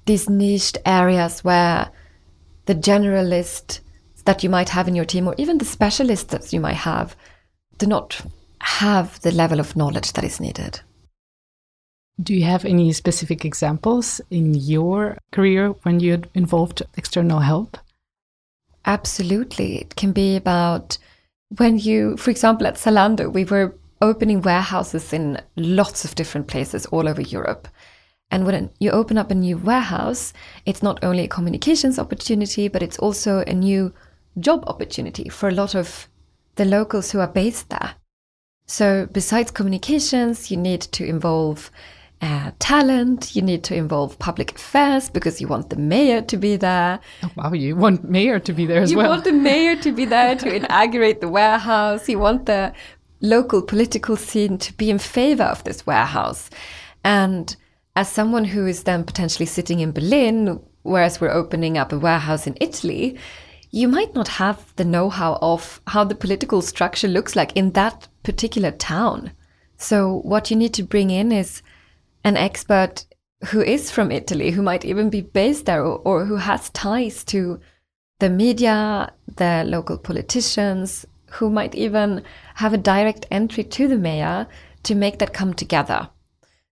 these 0.08 0.30
niched 0.30 0.78
areas 0.86 1.42
where 1.46 1.90
the 2.66 2.76
generalist 2.76 3.80
that 4.26 4.44
you 4.44 4.50
might 4.50 4.70
have 4.70 4.88
in 4.88 4.96
your 4.96 5.06
team, 5.06 5.28
or 5.28 5.36
even 5.38 5.58
the 5.58 5.66
specialists 5.66 6.32
that 6.32 6.52
you 6.52 6.60
might 6.60 6.76
have, 6.76 7.16
do 7.78 7.86
not 7.86 8.22
have 8.60 9.20
the 9.22 9.32
level 9.32 9.60
of 9.60 9.76
knowledge 9.76 10.14
that 10.14 10.24
is 10.24 10.40
needed. 10.40 10.82
Do 12.22 12.34
you 12.34 12.44
have 12.44 12.66
any 12.66 12.92
specific 12.94 13.44
examples 13.44 14.22
in 14.32 14.54
your 14.54 15.18
career 15.32 15.70
when 15.84 16.00
you 16.00 16.24
involved 16.34 16.82
external 16.96 17.40
help? 17.40 17.78
Absolutely. 18.86 19.82
It 19.82 19.96
can 19.96 20.12
be 20.12 20.36
about 20.36 20.98
when 21.58 21.78
you, 21.78 22.18
for 22.18 22.32
example, 22.32 22.68
at 22.68 22.76
Zalando, 22.76 23.32
we 23.32 23.44
were 23.44 23.76
opening 24.02 24.42
warehouses 24.42 25.14
in 25.14 25.42
lots 25.56 26.06
of 26.06 26.16
different 26.16 26.48
places 26.48 26.86
all 26.88 27.08
over 27.08 27.22
Europe. 27.22 27.68
And 28.32 28.46
when 28.46 28.70
you 28.80 28.92
open 28.92 29.18
up 29.18 29.32
a 29.32 29.36
new 29.36 29.58
warehouse, 29.58 30.34
it's 30.66 30.82
not 30.82 31.04
only 31.04 31.26
a 31.26 31.28
communications 31.28 32.00
opportunity, 32.00 32.68
but 32.68 32.82
it's 32.82 33.00
also 33.00 33.40
a 33.40 33.54
new 33.54 33.94
job 34.40 34.64
opportunity 34.68 35.30
for 35.30 35.50
a 35.50 35.54
lot 35.54 35.76
of 35.76 36.08
the 36.56 36.66
locals 36.66 37.12
who 37.12 37.20
are 37.20 37.28
based 37.28 37.70
there. 37.70 37.96
So, 38.68 39.08
besides 39.12 39.52
communications, 39.52 40.50
you 40.50 40.58
need 40.58 40.82
to 40.82 41.06
involve 41.06 41.70
uh, 42.22 42.52
talent, 42.60 43.36
you 43.36 43.42
need 43.42 43.64
to 43.66 43.76
involve 43.76 44.18
public 44.20 44.56
affairs 44.56 45.10
because 45.10 45.40
you 45.40 45.48
want 45.48 45.70
the 45.70 45.76
mayor 45.76 46.22
to 46.22 46.38
be 46.38 46.56
there. 46.56 47.00
Oh, 47.24 47.32
wow, 47.36 47.54
you 47.54 47.76
want 47.76 48.10
mayor 48.10 48.40
to 48.40 48.54
be 48.54 48.66
there 48.66 48.82
as 48.82 48.92
you 48.92 48.98
well. 48.98 49.08
You 49.08 49.12
want 49.12 49.26
the 49.26 49.34
mayor 49.34 49.76
to 49.76 49.92
be 49.92 50.06
there 50.06 50.36
to 50.36 50.56
inaugurate 50.56 51.22
the 51.22 51.28
warehouse. 51.28 52.10
You 52.10 52.20
want 52.20 52.46
the 52.46 52.74
local 53.22 53.62
political 53.62 54.16
scene 54.16 54.58
to 54.60 54.74
be 54.74 54.90
in 54.90 54.98
favor 54.98 55.44
of 55.44 55.64
this 55.64 55.86
warehouse. 55.86 56.50
And 57.04 57.56
as 57.96 58.10
someone 58.10 58.46
who 58.46 58.66
is 58.66 58.84
then 58.84 59.04
potentially 59.04 59.46
sitting 59.46 59.80
in 59.80 59.92
Berlin, 59.92 60.60
whereas 60.84 61.22
we're 61.22 61.32
opening 61.32 61.78
up 61.78 61.92
a 61.92 62.00
warehouse 62.00 62.48
in 62.48 62.58
Italy, 62.60 63.18
you 63.76 63.90
might 63.90 64.16
not 64.16 64.30
have 64.30 64.74
the 64.78 64.86
know 64.86 65.10
how 65.10 65.38
of 65.42 65.82
how 65.88 66.06
the 66.06 66.16
political 66.16 66.62
structure 66.62 67.10
looks 67.10 67.36
like 67.36 67.52
in 67.58 67.74
that 67.74 68.08
particular 68.24 68.72
town. 68.72 69.34
So, 69.76 70.22
what 70.24 70.50
you 70.50 70.56
need 70.56 70.74
to 70.76 70.84
bring 70.84 71.10
in 71.10 71.34
is 71.34 71.62
an 72.24 72.38
expert 72.38 73.06
who 73.50 73.62
is 73.62 73.92
from 73.92 74.14
Italy, 74.14 74.52
who 74.52 74.62
might 74.62 74.86
even 74.86 75.10
be 75.10 75.20
based 75.20 75.66
there 75.66 75.84
or, 75.84 75.98
or 76.06 76.24
who 76.24 76.38
has 76.38 76.70
ties 76.70 77.26
to 77.26 77.60
the 78.20 78.30
media, 78.30 79.12
the 79.36 79.66
local 79.68 79.98
politicians, 79.98 81.06
who 81.32 81.50
might 81.50 81.76
even 81.76 82.24
have 82.54 82.74
a 82.74 82.78
direct 82.78 83.26
entry 83.30 83.66
to 83.66 83.90
the 83.90 83.98
mayor 83.98 84.48
to 84.84 84.96
make 84.96 85.20
that 85.20 85.34
come 85.34 85.54
together. 85.54 86.08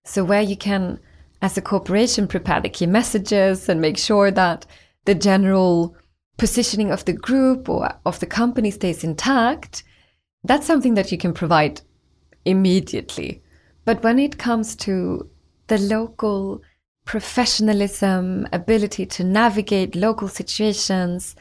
So, 0.05 0.23
where 0.23 0.41
you 0.41 0.55
can, 0.55 1.01
as 1.41 1.57
a 1.57 1.61
corporation, 1.61 2.29
prepare 2.29 2.61
the 2.61 2.69
key 2.69 2.85
messages 2.85 3.67
and 3.67 3.81
make 3.81 3.97
sure 3.97 4.31
that 4.31 4.65
the 5.03 5.15
general 5.15 5.97
positioning 6.37 6.91
of 6.91 7.05
the 7.05 7.13
group 7.13 7.69
or 7.69 7.93
of 8.05 8.19
the 8.19 8.25
company 8.25 8.71
stays 8.71 9.03
intact, 9.03 9.83
that's 10.43 10.67
something 10.67 10.95
that 10.95 11.11
you 11.11 11.17
can 11.17 11.33
provide 11.33 11.81
immediately. 12.45 13.41
But 13.85 14.03
when 14.03 14.19
it 14.19 14.37
comes 14.37 14.75
to 14.77 15.29
the 15.67 15.77
local 15.77 16.61
professionalism, 17.05 18.47
ability 18.51 19.05
to 19.05 19.23
navigate 19.23 19.95
local 19.95 20.27
situations, 20.27 21.35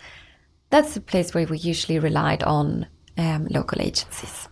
that's 0.70 0.94
the 0.94 1.00
place 1.00 1.34
where 1.34 1.46
we 1.46 1.58
usually 1.58 1.98
relied 1.98 2.42
on 2.42 2.86
um, 3.16 3.46
local 3.50 3.80
agencies. 3.80 4.48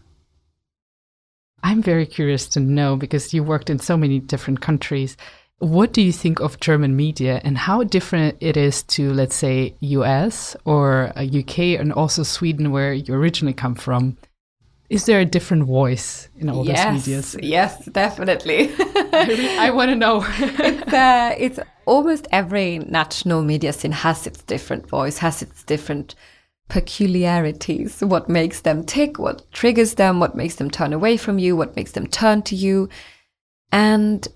I'm 1.63 1.83
very 1.83 2.07
curious 2.07 2.49
to 2.49 2.61
know 2.61 2.97
because 2.97 3.35
you 3.35 3.43
worked 3.43 3.71
in 3.71 3.79
so 3.79 3.97
many 3.97 4.19
different 4.19 4.61
countries. 4.61 5.17
What 5.61 5.93
do 5.93 6.01
you 6.01 6.11
think 6.11 6.41
of 6.41 6.59
German 6.59 6.97
media 6.97 7.39
and 7.45 7.57
how 7.59 7.85
different 7.85 8.39
it 8.41 8.57
is 8.57 8.83
to, 8.95 9.13
let's 9.13 9.37
say, 9.37 9.75
US 9.81 10.57
or 10.65 11.13
UK 11.17 11.79
and 11.79 11.93
also 11.93 12.23
Sweden, 12.23 12.71
where 12.71 12.95
you 12.95 13.13
originally 13.13 13.53
come 13.53 13.75
from? 13.75 14.17
Is 14.89 15.05
there 15.05 15.21
a 15.21 15.27
different 15.27 15.65
voice 15.65 16.29
in 16.39 16.49
all 16.49 16.65
yes, 16.65 16.85
those 16.85 17.07
medias? 17.07 17.37
Yes, 17.43 17.85
definitely. 17.85 18.73
I, 18.79 19.59
I 19.61 19.71
want 19.71 19.91
to 19.91 19.97
know. 19.97 20.25
it's, 20.39 20.93
uh, 20.93 21.35
it's 21.39 21.61
almost 21.85 22.27
every 22.33 22.79
national 22.79 23.43
media 23.43 23.75
scene 23.75 23.93
has 23.93 24.27
its 24.27 24.43
different 24.43 24.89
voice, 24.89 25.19
has 25.19 25.43
its 25.43 25.63
different 25.63 26.15
peculiarities, 26.71 28.01
what 28.01 28.31
makes 28.31 28.63
them 28.63 28.83
tick, 28.83 29.19
what 29.19 29.43
triggers 29.53 29.95
them, 29.97 30.21
what 30.21 30.35
makes 30.35 30.55
them 30.55 30.71
turn 30.71 30.95
away 30.95 31.19
from 31.19 31.39
you, 31.39 31.55
what 31.55 31.77
makes 31.77 31.93
them 31.93 32.07
turn 32.07 32.41
to 32.43 32.57
you. 32.57 32.89
And 33.71 34.27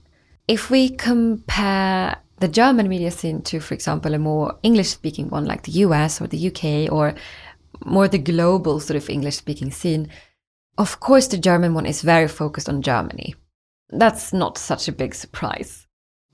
if 0.49 0.71
we 0.71 0.89
compare 0.91 2.17
the 2.39 2.49
German 2.49 2.89
media 2.89 3.11
scene 3.11 3.43
to, 3.43 3.61
for 3.61 3.75
example, 3.75 4.15
a 4.15 4.19
more 4.19 4.59
English 4.63 4.89
speaking 4.89 5.31
one 5.31 5.47
like 5.47 5.63
the 5.63 5.73
US 5.73 6.21
or 6.21 6.27
the 6.27 6.49
UK 6.49 6.93
or 6.93 7.15
more 7.85 8.09
the 8.09 8.19
global 8.19 8.81
sort 8.81 8.97
of 8.97 9.09
English 9.09 9.37
speaking 9.37 9.71
scene, 9.71 10.09
of 10.77 11.01
course, 11.01 11.29
the 11.29 11.39
German 11.39 11.75
one 11.75 11.87
is 11.87 12.03
very 12.03 12.29
focused 12.29 12.69
on 12.69 12.83
Germany. 12.83 13.35
That's 13.91 14.33
not 14.33 14.59
such 14.59 14.89
a 14.89 14.93
big 14.93 15.15
surprise. 15.15 15.87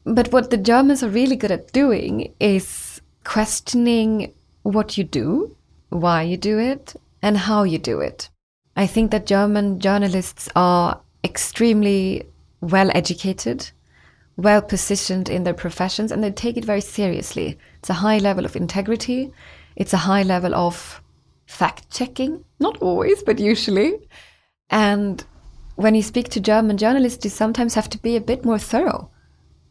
But 0.04 0.32
what 0.32 0.50
the 0.50 0.56
Germans 0.56 1.02
are 1.02 1.10
really 1.10 1.36
good 1.36 1.50
at 1.50 1.72
doing 1.72 2.34
is 2.40 3.02
questioning 3.22 4.32
what 4.62 4.96
you 4.96 5.04
do 5.04 5.56
why 5.90 6.22
you 6.22 6.36
do 6.36 6.58
it, 6.58 6.94
and 7.20 7.36
how 7.36 7.64
you 7.64 7.78
do 7.78 8.00
it. 8.00 8.30
I 8.76 8.86
think 8.86 9.10
that 9.10 9.26
German 9.26 9.80
journalists 9.80 10.48
are 10.56 11.00
extremely 11.22 12.26
well 12.60 12.90
educated, 12.94 13.70
well 14.42 14.62
positioned 14.62 15.28
in 15.28 15.44
their 15.44 15.54
professions, 15.54 16.12
and 16.12 16.22
they 16.22 16.30
take 16.30 16.56
it 16.56 16.64
very 16.64 16.80
seriously. 16.80 17.58
It's 17.78 17.90
a 17.90 17.94
high 17.94 18.18
level 18.18 18.44
of 18.44 18.56
integrity, 18.56 19.32
it's 19.76 19.92
a 19.92 19.98
high 20.08 20.22
level 20.22 20.54
of 20.54 21.02
fact 21.46 21.90
checking, 21.90 22.44
not 22.58 22.78
always, 22.78 23.22
but 23.22 23.38
usually. 23.38 23.98
And 24.70 25.24
when 25.76 25.94
you 25.94 26.02
speak 26.02 26.28
to 26.30 26.40
German 26.40 26.76
journalists, 26.76 27.24
you 27.24 27.30
sometimes 27.30 27.74
have 27.74 27.88
to 27.90 27.98
be 27.98 28.16
a 28.16 28.20
bit 28.20 28.44
more 28.44 28.58
thorough. 28.58 29.10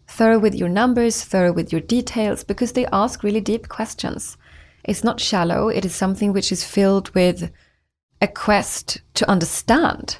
Thorough 0.07 0.39
with 0.39 0.55
your 0.55 0.69
numbers, 0.69 1.23
thorough 1.23 1.53
with 1.53 1.71
your 1.71 1.81
details, 1.81 2.43
because 2.43 2.73
they 2.73 2.85
ask 2.87 3.23
really 3.23 3.41
deep 3.41 3.69
questions. 3.69 4.37
It's 4.83 5.03
not 5.03 5.19
shallow, 5.19 5.69
it 5.69 5.85
is 5.85 5.93
something 5.93 6.33
which 6.33 6.51
is 6.51 6.63
filled 6.63 7.13
with 7.13 7.51
a 8.21 8.27
quest 8.27 9.01
to 9.13 9.29
understand 9.29 10.17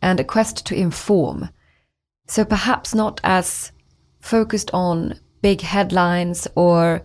and 0.00 0.20
a 0.20 0.24
quest 0.24 0.64
to 0.66 0.74
inform. 0.74 1.48
So 2.26 2.44
perhaps 2.44 2.94
not 2.94 3.20
as 3.24 3.72
focused 4.22 4.70
on 4.72 5.20
big 5.42 5.60
headlines 5.60 6.48
or 6.54 7.02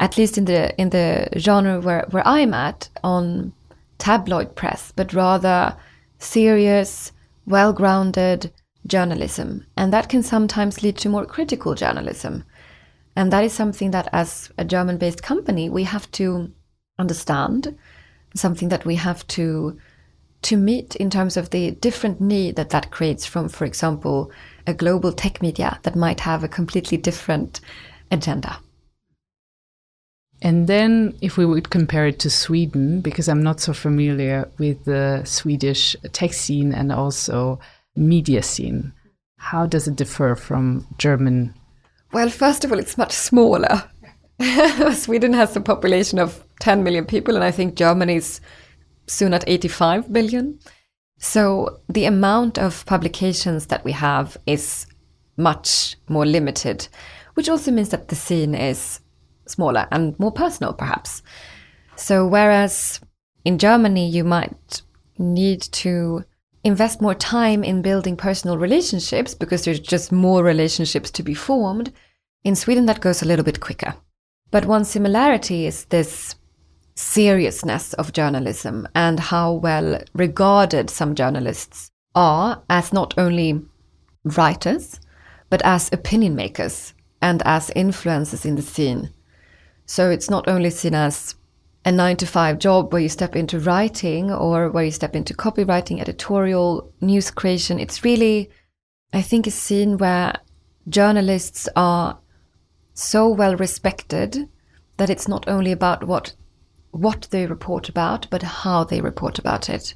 at 0.00 0.16
least 0.16 0.38
in 0.38 0.46
the 0.46 0.74
in 0.80 0.90
the 0.90 1.28
genre 1.36 1.80
where, 1.80 2.06
where 2.10 2.26
I'm 2.26 2.54
at 2.54 2.88
on 3.04 3.52
tabloid 3.98 4.54
press, 4.54 4.92
but 4.96 5.12
rather 5.12 5.76
serious, 6.18 7.12
well 7.46 7.72
grounded 7.72 8.52
journalism. 8.86 9.66
And 9.76 9.92
that 9.92 10.08
can 10.08 10.22
sometimes 10.22 10.82
lead 10.82 10.96
to 10.98 11.08
more 11.08 11.26
critical 11.26 11.74
journalism. 11.74 12.44
And 13.16 13.32
that 13.32 13.44
is 13.44 13.52
something 13.52 13.90
that, 13.90 14.08
as 14.12 14.50
a 14.56 14.64
German 14.64 14.96
based 14.96 15.22
company, 15.22 15.68
we 15.68 15.84
have 15.84 16.10
to 16.12 16.52
understand, 16.98 17.76
something 18.34 18.68
that 18.68 18.86
we 18.86 18.94
have 18.94 19.26
to 19.28 19.76
to 20.40 20.56
meet 20.56 20.94
in 20.96 21.10
terms 21.10 21.36
of 21.36 21.50
the 21.50 21.72
different 21.72 22.20
need 22.20 22.54
that 22.54 22.70
that 22.70 22.92
creates 22.92 23.26
from, 23.26 23.48
for 23.48 23.64
example, 23.64 24.30
a 24.68 24.74
global 24.74 25.12
tech 25.12 25.42
media 25.42 25.80
that 25.82 25.96
might 25.96 26.20
have 26.20 26.44
a 26.44 26.48
completely 26.48 26.96
different 26.96 27.60
agenda. 28.10 28.58
And 30.40 30.68
then, 30.68 31.18
if 31.20 31.36
we 31.36 31.44
would 31.44 31.70
compare 31.70 32.06
it 32.06 32.20
to 32.20 32.30
Sweden, 32.30 33.00
because 33.00 33.28
I'm 33.28 33.42
not 33.42 33.58
so 33.58 33.72
familiar 33.72 34.48
with 34.58 34.84
the 34.84 35.24
Swedish 35.24 35.96
tech 36.12 36.32
scene 36.32 36.72
and 36.72 36.92
also 36.92 37.58
media 37.96 38.44
scene, 38.44 38.92
how 39.38 39.66
does 39.66 39.88
it 39.88 39.96
differ 39.96 40.36
from 40.36 40.86
German 40.98 41.54
well, 42.12 42.30
first 42.30 42.64
of 42.64 42.72
all, 42.72 42.78
it's 42.78 42.96
much 42.96 43.12
smaller. 43.12 43.84
Sweden 44.94 45.32
has 45.34 45.54
a 45.56 45.60
population 45.60 46.18
of 46.18 46.42
10 46.60 46.82
million 46.82 47.04
people, 47.04 47.34
and 47.34 47.44
I 47.44 47.50
think 47.50 47.74
Germany 47.74 48.16
is 48.16 48.40
soon 49.06 49.34
at 49.34 49.44
85 49.46 50.12
billion. 50.12 50.58
So 51.18 51.80
the 51.88 52.04
amount 52.04 52.58
of 52.58 52.86
publications 52.86 53.66
that 53.66 53.84
we 53.84 53.92
have 53.92 54.36
is 54.46 54.86
much 55.36 55.96
more 56.08 56.26
limited, 56.26 56.88
which 57.34 57.48
also 57.48 57.70
means 57.70 57.90
that 57.90 58.08
the 58.08 58.16
scene 58.16 58.54
is 58.54 59.00
smaller 59.46 59.86
and 59.90 60.18
more 60.18 60.32
personal, 60.32 60.72
perhaps. 60.72 61.22
So, 61.96 62.26
whereas 62.26 63.00
in 63.44 63.58
Germany, 63.58 64.08
you 64.08 64.24
might 64.24 64.82
need 65.18 65.62
to 65.62 66.24
invest 66.64 67.00
more 67.00 67.14
time 67.14 67.64
in 67.64 67.82
building 67.82 68.16
personal 68.16 68.58
relationships 68.58 69.34
because 69.34 69.64
there's 69.64 69.80
just 69.80 70.12
more 70.12 70.44
relationships 70.44 71.10
to 71.12 71.22
be 71.22 71.34
formed, 71.34 71.92
in 72.44 72.54
Sweden, 72.54 72.86
that 72.86 73.00
goes 73.00 73.22
a 73.22 73.26
little 73.26 73.44
bit 73.44 73.60
quicker. 73.60 73.94
But 74.50 74.66
one 74.66 74.84
similarity 74.84 75.66
is 75.66 75.84
this 75.86 76.34
seriousness 76.98 77.94
of 77.94 78.12
journalism 78.12 78.88
and 78.92 79.20
how 79.20 79.52
well 79.52 80.02
regarded 80.14 80.90
some 80.90 81.14
journalists 81.14 81.92
are 82.16 82.60
as 82.68 82.92
not 82.92 83.14
only 83.16 83.64
writers, 84.24 84.98
but 85.48 85.62
as 85.64 85.88
opinion 85.92 86.34
makers 86.34 86.94
and 87.22 87.40
as 87.44 87.70
influencers 87.76 88.44
in 88.44 88.56
the 88.56 88.62
scene. 88.62 89.10
So 89.86 90.10
it's 90.10 90.28
not 90.28 90.48
only 90.48 90.70
seen 90.70 90.92
as 90.92 91.36
a 91.84 91.92
nine 91.92 92.16
to 92.16 92.26
five 92.26 92.58
job 92.58 92.92
where 92.92 93.02
you 93.02 93.08
step 93.08 93.36
into 93.36 93.60
writing 93.60 94.32
or 94.32 94.68
where 94.68 94.84
you 94.84 94.90
step 94.90 95.14
into 95.14 95.34
copywriting, 95.34 96.00
editorial, 96.00 96.92
news 97.00 97.30
creation. 97.30 97.78
It's 97.78 98.02
really, 98.02 98.50
I 99.12 99.22
think, 99.22 99.46
a 99.46 99.52
scene 99.52 99.98
where 99.98 100.34
journalists 100.88 101.68
are 101.76 102.18
so 102.92 103.28
well 103.28 103.54
respected 103.54 104.48
that 104.96 105.10
it's 105.10 105.28
not 105.28 105.46
only 105.46 105.70
about 105.70 106.02
what 106.02 106.32
what 106.90 107.28
they 107.30 107.46
report 107.46 107.88
about, 107.88 108.26
but 108.30 108.42
how 108.42 108.84
they 108.84 109.00
report 109.00 109.38
about 109.38 109.68
it. 109.68 109.94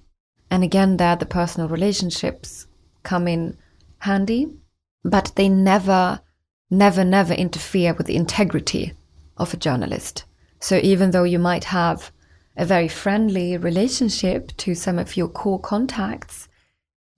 And 0.50 0.62
again, 0.62 0.96
there 0.96 1.16
the 1.16 1.26
personal 1.26 1.68
relationships 1.68 2.66
come 3.02 3.26
in 3.26 3.56
handy, 3.98 4.48
but 5.02 5.32
they 5.36 5.48
never, 5.48 6.20
never, 6.70 7.04
never 7.04 7.32
interfere 7.32 7.94
with 7.94 8.06
the 8.06 8.16
integrity 8.16 8.92
of 9.36 9.54
a 9.54 9.56
journalist. 9.56 10.24
So 10.60 10.78
even 10.82 11.10
though 11.10 11.24
you 11.24 11.38
might 11.38 11.64
have 11.64 12.12
a 12.56 12.66
very 12.66 12.88
friendly 12.88 13.56
relationship 13.56 14.56
to 14.58 14.74
some 14.74 14.98
of 14.98 15.16
your 15.16 15.28
core 15.28 15.60
contacts, 15.60 16.48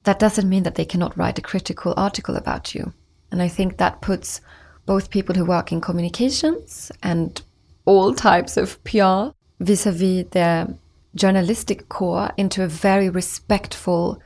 that 0.05 0.19
doesn't 0.19 0.49
mean 0.49 0.63
that 0.63 0.77
they 0.77 0.85
cannot 0.85 1.17
write 1.17 1.39
a 1.39 1.43
critical 1.43 1.93
article 1.97 2.37
about 2.37 2.75
you. 2.75 2.93
And 3.31 3.43
I 3.43 3.49
think 3.49 3.79
that 3.79 4.01
puts 4.01 4.41
both 4.87 5.11
people 5.11 5.35
who 5.35 5.45
work 5.45 5.73
in 5.73 5.81
communications 5.81 6.93
and 7.03 7.43
all 7.85 8.15
types 8.15 8.57
of 8.57 8.83
PR 8.85 9.35
vis 9.61 9.87
a 9.87 9.93
vis 9.93 10.27
their 10.31 10.69
journalistic 11.15 11.89
core 11.89 12.33
into 12.37 12.63
a 12.63 12.69
very 12.69 13.09
respectful 13.09 14.21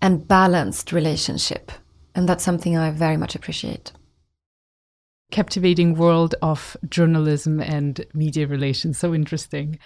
and 0.00 0.26
balanced 0.26 0.92
relationship. 0.92 1.72
And 2.14 2.28
that's 2.28 2.44
something 2.44 2.76
I 2.76 2.90
very 2.90 3.16
much 3.16 3.34
appreciate. 3.34 3.92
Captivating 5.30 5.94
world 5.94 6.34
of 6.42 6.76
journalism 6.88 7.60
and 7.60 8.04
media 8.14 8.46
relations. 8.46 8.98
So 8.98 9.14
interesting. 9.14 9.78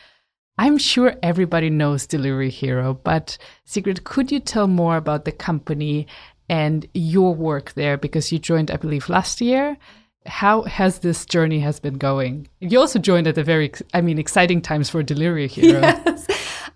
I'm 0.57 0.79
sure 0.79 1.17
everybody 1.23 1.69
knows 1.69 2.07
Delivery 2.07 2.51
Hero, 2.51 2.95
but 2.95 3.37
Sigrid, 3.65 4.05
could 4.05 4.31
you 4.31 4.39
tell 4.39 4.69
more 4.69 4.97
about 4.97 5.25
the 5.25 5.33
company 5.33 6.07
and 6.49 6.87
your 6.95 7.35
work 7.35 7.73
there? 7.73 7.97
Because 7.97 8.31
you 8.31 8.39
joined, 8.39 8.71
I 8.71 8.77
believe, 8.77 9.09
last 9.09 9.41
year 9.41 9.77
how 10.27 10.63
has 10.63 11.01
this 11.01 11.27
journey 11.27 11.61
has 11.61 11.79
been 11.81 11.99
going? 11.99 12.49
You 12.61 12.81
also 12.81 12.99
joined 12.99 13.27
at 13.27 13.39
a 13.39 13.45
very, 13.45 13.73
I 13.93 14.01
mean, 14.01 14.19
exciting 14.19 14.63
times 14.63 14.89
for 14.91 15.03
Delivery 15.03 15.49
Hero. 15.49 15.81
Yes. 16.07 16.27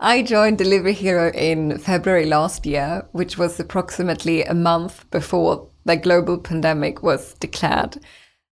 I 0.01 0.23
joined 0.23 0.59
Delivery 0.59 0.93
Hero 0.93 1.33
in 1.33 1.77
February 1.79 2.27
last 2.27 2.67
year, 2.67 3.05
which 3.13 3.37
was 3.37 3.59
approximately 3.59 4.45
a 4.45 4.55
month 4.55 5.11
before 5.11 5.67
the 5.87 5.97
global 5.97 6.39
pandemic 6.39 7.03
was 7.03 7.35
declared. 7.35 7.99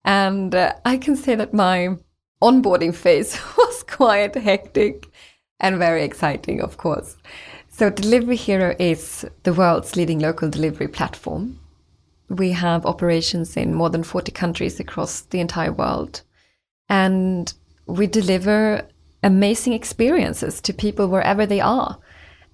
And 0.04 0.54
uh, 0.54 0.74
I 0.84 0.98
can 0.98 1.16
say 1.16 1.34
that 1.34 1.52
my 1.52 1.96
onboarding 2.40 2.94
phase 2.94 3.36
was 3.58 3.82
quite 3.84 4.36
hectic 4.36 5.08
and 5.58 5.78
very 5.78 6.04
exciting, 6.04 6.60
of 6.60 6.76
course. 6.76 7.16
So, 7.68 7.90
Delivery 7.90 8.36
Hero 8.36 8.76
is 8.78 9.24
the 9.44 9.54
world's 9.54 9.96
leading 9.96 10.20
local 10.20 10.48
delivery 10.48 10.88
platform. 10.88 11.58
We 12.32 12.52
have 12.52 12.86
operations 12.86 13.56
in 13.58 13.74
more 13.74 13.90
than 13.90 14.02
40 14.02 14.32
countries 14.32 14.80
across 14.80 15.20
the 15.20 15.40
entire 15.40 15.72
world. 15.72 16.22
And 16.88 17.52
we 17.86 18.06
deliver 18.06 18.88
amazing 19.22 19.74
experiences 19.74 20.60
to 20.62 20.72
people 20.72 21.08
wherever 21.08 21.44
they 21.44 21.60
are. 21.60 21.98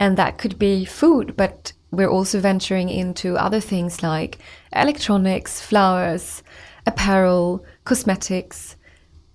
And 0.01 0.17
that 0.17 0.39
could 0.39 0.59
be 0.59 0.85
food, 0.85 1.37
but 1.37 1.73
we're 1.93 2.11
also 2.11 2.41
venturing 2.41 2.89
into 2.89 3.37
other 3.37 3.61
things 3.61 4.03
like 4.03 4.39
electronics, 4.73 5.61
flowers, 5.61 6.43
apparel, 6.85 7.65
cosmetics, 7.85 8.75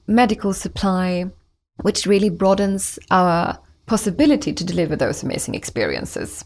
medical 0.07 0.53
supply, 0.53 1.25
which 1.81 2.05
really 2.05 2.29
broadens 2.29 2.99
our 3.11 3.59
possibility 3.85 4.51
to 4.51 4.65
deliver 4.65 4.95
those 4.95 5.23
amazing 5.23 5.55
experiences. 5.55 6.43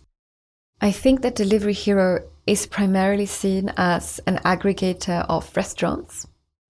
I 0.81 0.91
think 0.91 1.21
that 1.21 1.36
Delivery 1.36 1.73
Hero 1.73 2.19
is 2.47 2.65
primarily 2.65 3.25
seen 3.25 3.71
as 3.77 4.19
an 4.25 4.38
aggregator 4.45 5.25
of 5.29 5.55
restaurants. 5.55 6.25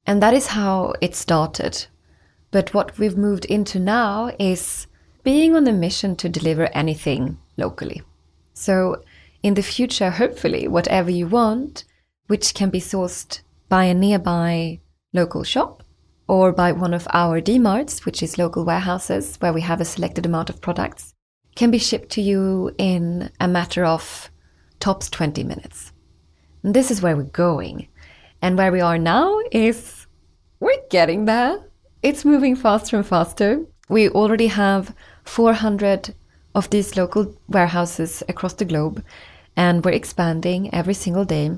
And 0.06 0.22
that 0.22 0.34
is 0.34 0.48
how 0.48 0.94
it 1.02 1.16
started. 1.16 1.86
But 2.52 2.74
what 2.74 2.98
we've 2.98 3.18
moved 3.18 3.46
into 3.46 3.80
now 3.80 4.32
is 4.40 4.88
being 5.24 5.56
on 5.56 5.68
a 5.68 5.74
mission 5.74 6.16
to 6.18 6.30
deliver 6.30 6.70
anything 6.74 7.38
locally. 7.58 8.02
So, 8.54 9.04
in 9.44 9.54
the 9.54 9.62
future, 9.62 10.10
hopefully, 10.10 10.68
whatever 10.68 11.12
you 11.12 11.28
want, 11.28 11.84
which 12.28 12.54
can 12.54 12.70
be 12.70 12.80
sourced 12.80 13.42
by 13.70 13.84
a 13.86 13.94
nearby 13.94 14.80
local 15.14 15.44
shop 15.44 15.84
or 16.28 16.52
by 16.52 16.72
one 16.72 16.94
of 16.94 17.08
our 17.14 17.42
DMarts, 17.42 18.06
which 18.06 18.24
is 18.24 18.38
local 18.38 18.66
warehouses 18.66 19.38
where 19.38 19.54
we 19.54 19.62
have 19.62 19.80
a 19.80 19.86
selected 19.86 20.26
amount 20.26 20.50
of 20.50 20.62
products, 20.62 21.14
can 21.56 21.72
be 21.72 21.78
shipped 21.78 22.10
to 22.12 22.22
you 22.22 22.72
in 22.78 23.30
a 23.40 23.48
matter 23.48 23.86
of 23.86 24.32
tops 24.80 25.10
20 25.10 25.44
minutes. 25.44 25.92
And 26.64 26.74
this 26.74 26.92
is 26.92 27.02
where 27.02 27.16
we're 27.16 27.24
going. 27.24 27.88
And 28.42 28.58
where 28.58 28.72
we 28.72 28.82
are 28.82 28.98
now 28.98 29.40
is 29.52 30.08
we're 30.60 30.82
getting 30.90 31.26
there. 31.26 31.64
It's 32.04 32.26
moving 32.26 32.56
faster 32.56 32.98
and 32.98 33.06
faster. 33.06 33.66
We 33.90 34.10
already 34.10 34.48
have 34.48 34.96
400 35.24 36.14
of 36.54 36.70
these 36.70 36.98
local 36.98 37.36
warehouses 37.48 38.24
across 38.28 38.54
the 38.54 38.66
globe, 38.66 39.04
and 39.56 39.84
we're 39.84 39.92
expanding 39.92 40.74
every 40.74 40.94
single 40.94 41.26
day. 41.26 41.52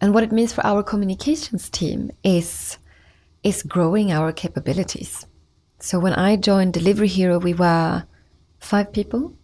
And 0.00 0.14
what 0.14 0.22
it 0.22 0.32
means 0.32 0.52
for 0.52 0.64
our 0.64 0.82
communications 0.82 1.68
team 1.68 2.10
is, 2.22 2.78
is 3.42 3.62
growing 3.62 4.12
our 4.12 4.32
capabilities. 4.32 5.26
So 5.80 5.98
when 5.98 6.14
I 6.14 6.36
joined 6.36 6.72
Delivery 6.72 7.08
Hero, 7.08 7.38
we 7.38 7.54
were 7.54 8.04
five 8.60 8.92
people 8.92 9.34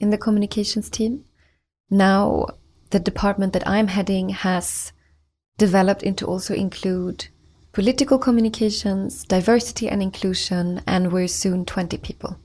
in 0.00 0.10
the 0.10 0.18
communications 0.18 0.90
team. 0.90 1.24
Now 1.90 2.46
the 2.92 3.00
department 3.00 3.52
that 3.54 3.66
I'm 3.66 3.88
heading 3.88 4.28
has 4.28 4.92
developed 5.58 6.02
into 6.02 6.26
also 6.26 6.54
include 6.54 7.26
political 7.72 8.18
communications, 8.18 9.24
diversity 9.24 9.88
and 9.88 10.02
inclusion, 10.02 10.82
and 10.86 11.10
we're 11.10 11.28
soon 11.28 11.64
20 11.64 11.96
people. 11.98 12.38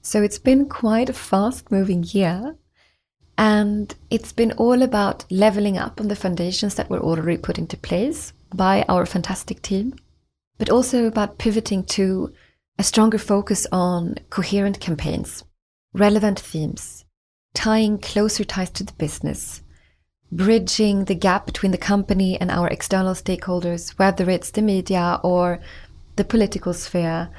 So 0.00 0.22
it's 0.22 0.38
been 0.38 0.68
quite 0.68 1.10
a 1.10 1.12
fast 1.12 1.70
moving 1.70 2.04
year. 2.04 2.56
And 3.36 3.94
it's 4.10 4.32
been 4.32 4.52
all 4.52 4.82
about 4.82 5.24
leveling 5.30 5.78
up 5.78 6.00
on 6.00 6.08
the 6.08 6.16
foundations 6.16 6.74
that 6.74 6.90
were 6.90 7.00
already 7.00 7.36
put 7.36 7.58
into 7.58 7.76
place 7.76 8.32
by 8.52 8.84
our 8.88 9.06
fantastic 9.06 9.62
team, 9.62 9.94
but 10.58 10.70
also 10.70 11.06
about 11.06 11.38
pivoting 11.38 11.84
to 11.84 12.32
a 12.78 12.82
stronger 12.82 13.18
focus 13.18 13.66
on 13.70 14.16
coherent 14.30 14.80
campaigns, 14.80 15.44
relevant 15.92 16.40
themes, 16.40 17.04
tying 17.54 17.98
closer 17.98 18.44
ties 18.44 18.70
to 18.70 18.84
the 18.84 18.92
business, 18.94 19.62
bridging 20.30 21.04
the 21.04 21.14
gap 21.14 21.46
between 21.46 21.72
the 21.72 21.78
company 21.78 22.40
and 22.40 22.50
our 22.50 22.68
external 22.68 23.14
stakeholders, 23.14 23.98
whether 23.98 24.28
it's 24.30 24.50
the 24.50 24.62
media 24.62 25.20
or 25.22 25.60
the 26.16 26.24
political 26.24 26.72
sphere, 26.72 27.30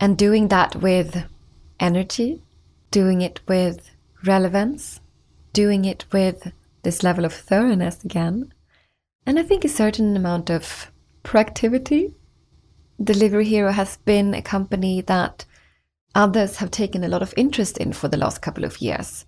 and 0.00 0.18
doing 0.18 0.48
that 0.48 0.76
with 0.76 1.24
energy, 1.78 2.42
doing 2.90 3.20
it 3.22 3.40
with 3.46 3.90
relevance, 4.24 5.00
doing 5.52 5.84
it 5.84 6.04
with 6.12 6.52
this 6.82 7.02
level 7.02 7.24
of 7.24 7.32
thoroughness 7.32 8.04
again, 8.04 8.52
and 9.26 9.38
I 9.38 9.42
think 9.42 9.64
a 9.64 9.68
certain 9.68 10.16
amount 10.16 10.50
of 10.50 10.90
proactivity. 11.24 12.14
Delivery 13.02 13.44
Hero 13.44 13.72
has 13.72 13.96
been 13.98 14.34
a 14.34 14.42
company 14.42 15.00
that 15.02 15.44
others 16.14 16.56
have 16.56 16.70
taken 16.70 17.04
a 17.04 17.08
lot 17.08 17.22
of 17.22 17.34
interest 17.36 17.78
in 17.78 17.92
for 17.92 18.08
the 18.08 18.16
last 18.16 18.42
couple 18.42 18.64
of 18.64 18.80
years. 18.80 19.24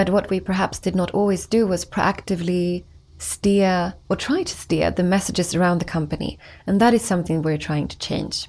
But 0.00 0.08
what 0.08 0.30
we 0.30 0.40
perhaps 0.40 0.78
did 0.78 0.96
not 0.96 1.10
always 1.10 1.46
do 1.46 1.66
was 1.66 1.84
proactively 1.84 2.84
steer 3.18 3.92
or 4.08 4.16
try 4.16 4.44
to 4.44 4.56
steer 4.56 4.90
the 4.90 5.02
messages 5.02 5.54
around 5.54 5.78
the 5.78 5.84
company. 5.84 6.38
And 6.66 6.80
that 6.80 6.94
is 6.94 7.02
something 7.02 7.42
we're 7.42 7.58
trying 7.58 7.86
to 7.88 7.98
change. 7.98 8.48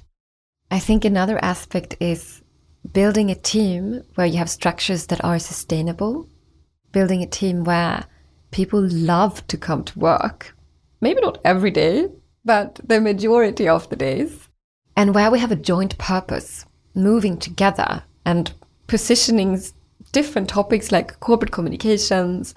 I 0.70 0.78
think 0.78 1.04
another 1.04 1.38
aspect 1.44 1.94
is 2.00 2.40
building 2.90 3.30
a 3.30 3.34
team 3.34 4.02
where 4.14 4.26
you 4.26 4.38
have 4.38 4.48
structures 4.48 5.08
that 5.08 5.22
are 5.22 5.38
sustainable, 5.38 6.26
building 6.90 7.22
a 7.22 7.26
team 7.26 7.64
where 7.64 8.06
people 8.50 8.80
love 8.80 9.46
to 9.48 9.58
come 9.58 9.84
to 9.84 9.98
work. 9.98 10.56
Maybe 11.02 11.20
not 11.20 11.36
every 11.44 11.70
day, 11.70 12.08
but 12.46 12.80
the 12.82 12.98
majority 12.98 13.68
of 13.68 13.90
the 13.90 13.96
days. 13.96 14.48
And 14.96 15.14
where 15.14 15.30
we 15.30 15.38
have 15.40 15.52
a 15.52 15.66
joint 15.70 15.98
purpose, 15.98 16.64
moving 16.94 17.36
together 17.36 18.04
and 18.24 18.50
positioning 18.86 19.60
different 20.10 20.48
topics 20.48 20.90
like 20.90 21.20
corporate 21.20 21.52
communications, 21.52 22.54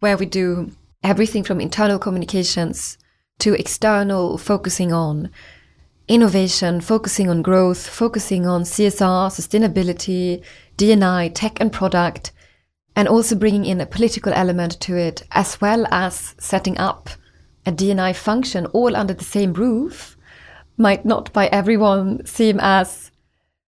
where 0.00 0.16
we 0.16 0.26
do 0.26 0.70
everything 1.02 1.42
from 1.42 1.60
internal 1.60 1.98
communications 1.98 2.98
to 3.40 3.54
external, 3.54 4.38
focusing 4.38 4.92
on 4.92 5.30
innovation, 6.08 6.80
focusing 6.80 7.28
on 7.28 7.42
growth, 7.42 7.86
focusing 7.86 8.46
on 8.46 8.62
CSR, 8.62 9.30
sustainability, 9.30 10.42
D&I, 10.76 11.28
tech 11.28 11.60
and 11.60 11.72
product, 11.72 12.32
and 12.96 13.08
also 13.08 13.34
bringing 13.34 13.64
in 13.64 13.80
a 13.80 13.86
political 13.86 14.32
element 14.32 14.78
to 14.80 14.96
it, 14.96 15.22
as 15.32 15.60
well 15.60 15.86
as 15.90 16.34
setting 16.38 16.78
up 16.78 17.10
a 17.66 17.72
D&I 17.72 18.12
function 18.12 18.66
all 18.66 18.94
under 18.94 19.14
the 19.14 19.24
same 19.24 19.52
roof, 19.52 20.16
might 20.76 21.04
not 21.04 21.32
by 21.32 21.46
everyone 21.46 22.24
seem 22.26 22.58
as 22.60 23.10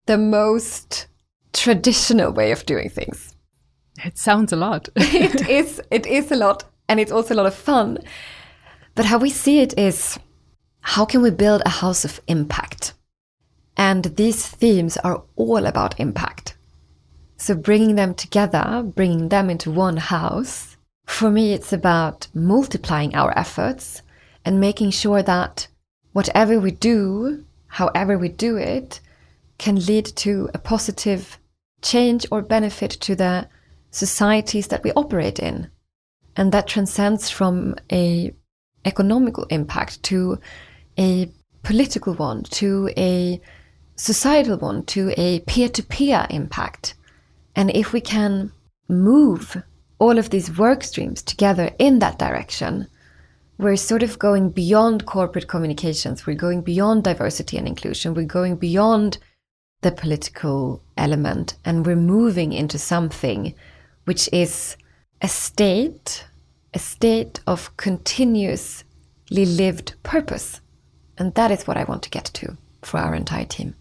the 0.06 0.18
most 0.18 1.06
traditional 1.54 2.32
way 2.32 2.52
of 2.52 2.66
doing 2.66 2.90
things. 2.90 3.34
It 4.04 4.18
sounds 4.18 4.52
a 4.52 4.56
lot. 4.56 4.88
it 4.96 5.48
is 5.60 5.80
it 5.90 6.06
is 6.06 6.30
a 6.30 6.36
lot 6.36 6.64
and 6.88 7.00
it's 7.00 7.12
also 7.12 7.34
a 7.34 7.36
lot 7.36 7.46
of 7.46 7.54
fun. 7.54 7.98
But 8.94 9.06
how 9.06 9.18
we 9.18 9.30
see 9.30 9.60
it 9.60 9.78
is 9.78 10.18
how 10.80 11.04
can 11.04 11.22
we 11.22 11.30
build 11.30 11.62
a 11.64 11.80
house 11.80 12.04
of 12.04 12.20
impact? 12.26 12.92
And 13.76 14.04
these 14.16 14.46
themes 14.46 14.96
are 14.98 15.22
all 15.36 15.66
about 15.66 15.98
impact. 15.98 16.56
So 17.36 17.54
bringing 17.54 17.94
them 17.96 18.14
together, 18.14 18.82
bringing 18.84 19.28
them 19.28 19.50
into 19.50 19.70
one 19.70 19.96
house, 19.96 20.76
for 21.06 21.30
me, 21.30 21.52
it's 21.52 21.72
about 21.72 22.28
multiplying 22.34 23.14
our 23.14 23.36
efforts 23.38 24.02
and 24.44 24.60
making 24.60 24.90
sure 24.90 25.22
that 25.22 25.66
whatever 26.12 26.58
we 26.58 26.70
do, 26.70 27.44
however 27.66 28.16
we 28.16 28.28
do 28.28 28.56
it, 28.56 29.00
can 29.58 29.84
lead 29.86 30.06
to 30.16 30.48
a 30.54 30.58
positive 30.58 31.38
change 31.84 32.26
or 32.32 32.42
benefit 32.42 32.90
to 32.90 33.14
the 33.14 33.48
societies 33.90 34.66
that 34.68 34.82
we 34.82 34.90
operate 34.92 35.38
in. 35.38 35.70
And 36.36 36.50
that 36.50 36.66
transcends 36.66 37.30
from 37.30 37.76
a 37.92 38.34
economical 38.84 39.44
impact 39.50 40.02
to 40.04 40.38
a 40.98 41.30
political 41.62 42.14
one, 42.14 42.42
to 42.42 42.90
a 42.96 43.40
societal 43.96 44.58
one, 44.58 44.84
to 44.86 45.14
a 45.16 45.40
peer-to-peer 45.40 46.26
impact. 46.30 46.94
And 47.54 47.70
if 47.70 47.92
we 47.92 48.00
can 48.00 48.50
move 48.88 49.62
all 49.98 50.18
of 50.18 50.30
these 50.30 50.58
work 50.58 50.82
streams 50.82 51.22
together 51.22 51.70
in 51.78 52.00
that 52.00 52.18
direction, 52.18 52.88
we're 53.58 53.76
sort 53.76 54.02
of 54.02 54.18
going 54.18 54.50
beyond 54.50 55.06
corporate 55.06 55.46
communications. 55.46 56.26
We're 56.26 56.34
going 56.34 56.62
beyond 56.62 57.04
diversity 57.04 57.56
and 57.56 57.68
inclusion. 57.68 58.12
We're 58.14 58.26
going 58.26 58.56
beyond 58.56 59.18
the 59.84 59.92
political 59.92 60.82
element 60.96 61.54
and 61.62 61.84
we're 61.84 61.94
moving 61.94 62.54
into 62.54 62.78
something 62.78 63.54
which 64.06 64.30
is 64.32 64.78
a 65.20 65.28
state, 65.28 66.26
a 66.72 66.78
state 66.78 67.40
of 67.46 67.76
continuously 67.76 69.44
lived 69.44 69.94
purpose. 70.02 70.62
And 71.18 71.34
that 71.34 71.50
is 71.50 71.66
what 71.66 71.76
I 71.76 71.84
want 71.84 72.02
to 72.04 72.10
get 72.10 72.24
to 72.24 72.56
for 72.80 72.98
our 72.98 73.14
entire 73.14 73.44
team. 73.44 73.74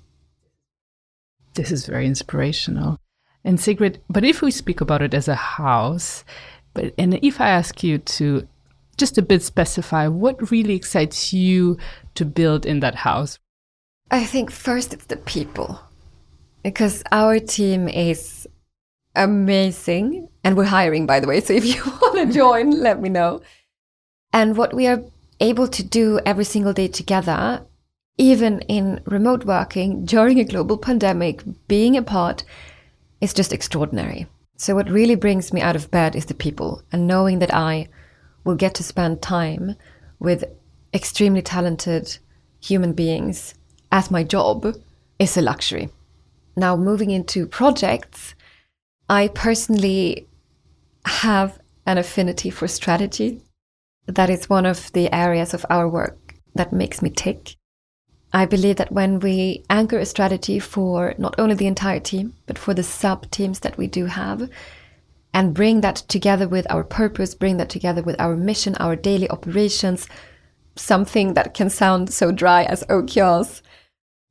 This 1.54 1.72
is 1.72 1.86
very 1.86 2.06
inspirational. 2.06 2.98
And 3.46 3.60
Sigrid, 3.60 4.02
but 4.10 4.26
if 4.26 4.42
we 4.42 4.52
speak 4.52 4.82
about 4.82 5.02
it 5.02 5.14
as 5.14 5.30
a 5.30 5.36
house, 5.36 6.26
but 6.74 6.94
and 6.98 7.18
if 7.24 7.40
I 7.40 7.50
ask 7.50 7.82
you 7.82 7.98
to 7.98 8.46
just 8.98 9.18
a 9.18 9.22
bit 9.22 9.42
specify 9.42 10.08
what 10.08 10.52
really 10.52 10.76
excites 10.76 11.32
you 11.32 11.78
to 12.16 12.26
build 12.26 12.66
in 12.66 12.82
that 12.82 12.96
house? 12.96 13.40
I 14.12 14.26
think 14.26 14.52
first 14.52 14.94
it's 14.94 15.06
the 15.06 15.18
people. 15.18 15.80
Because 16.64 17.04
our 17.12 17.40
team 17.40 17.88
is 17.88 18.48
amazing 19.16 20.30
and 20.44 20.58
we're 20.58 20.64
hiring 20.64 21.06
by 21.06 21.20
the 21.20 21.28
way, 21.28 21.42
so 21.42 21.54
if 21.54 21.66
you 21.66 21.82
want 22.02 22.28
to 22.28 22.34
join, 22.34 22.72
let 22.72 23.02
me 23.02 23.10
know. 23.10 23.42
And 24.32 24.58
what 24.58 24.74
we 24.74 24.88
are 24.88 25.04
able 25.40 25.68
to 25.68 25.84
do 25.84 26.20
every 26.26 26.46
single 26.46 26.74
day 26.74 26.88
together, 26.88 27.66
even 28.18 28.62
in 28.62 29.02
remote 29.06 29.46
working 29.46 30.06
during 30.06 30.40
a 30.40 30.46
global 30.46 30.78
pandemic, 30.78 31.44
being 31.68 31.98
apart 31.98 32.44
is 33.22 33.34
just 33.34 33.54
extraordinary. 33.54 34.28
So 34.56 34.76
what 34.76 34.90
really 34.90 35.16
brings 35.16 35.52
me 35.52 35.62
out 35.62 35.76
of 35.76 35.92
bed 35.92 36.16
is 36.16 36.26
the 36.26 36.34
people 36.34 36.82
and 36.92 37.08
knowing 37.08 37.40
that 37.40 37.54
I 37.54 37.90
will 38.44 38.56
get 38.56 38.76
to 38.76 38.84
spend 38.84 39.22
time 39.22 39.76
with 40.20 40.44
extremely 40.94 41.42
talented 41.42 42.18
human 42.62 42.94
beings 42.94 43.56
as 43.92 44.12
my 44.12 44.24
job 44.24 44.76
is 45.20 45.36
a 45.38 45.42
luxury. 45.42 45.90
Now, 46.56 46.76
moving 46.76 47.12
into 47.12 47.48
projects, 47.48 48.36
I 49.10 49.28
personally 49.30 50.28
have 51.06 51.60
an 51.86 51.98
affinity 51.98 52.50
for 52.50 52.68
strategy. 52.68 53.42
That 54.06 54.30
is 54.30 54.50
one 54.50 54.66
of 54.66 54.92
the 54.94 55.14
areas 55.14 55.54
of 55.54 55.66
our 55.70 55.88
work 55.90 56.36
that 56.56 56.72
makes 56.72 57.02
me 57.02 57.10
tick. 57.10 57.56
I 58.32 58.46
believe 58.46 58.78
that 58.78 58.92
when 58.92 59.20
we 59.20 59.64
anchor 59.70 60.00
a 60.00 60.06
strategy 60.06 60.60
for 60.60 61.14
not 61.18 61.36
only 61.38 61.56
the 61.56 61.68
entire 61.68 62.00
team, 62.00 62.34
but 62.46 62.58
for 62.58 62.74
the 62.74 62.84
sub 62.84 63.30
teams 63.30 63.60
that 63.60 63.78
we 63.78 63.88
do 63.88 64.06
have, 64.06 64.50
and 65.34 65.54
bring 65.54 65.82
that 65.82 65.98
together 65.98 66.48
with 66.48 66.66
our 66.70 66.84
purpose, 66.84 67.36
bring 67.36 67.58
that 67.58 67.70
together 67.70 68.02
with 68.02 68.20
our 68.20 68.36
mission, 68.36 68.76
our 68.76 68.96
daily 68.96 69.30
operations, 69.30 70.08
something 70.76 71.34
that 71.34 71.54
can 71.54 71.70
sound 71.70 72.14
so 72.14 72.32
dry 72.32 72.64
as 72.64 72.84
OKRs, 72.84 73.62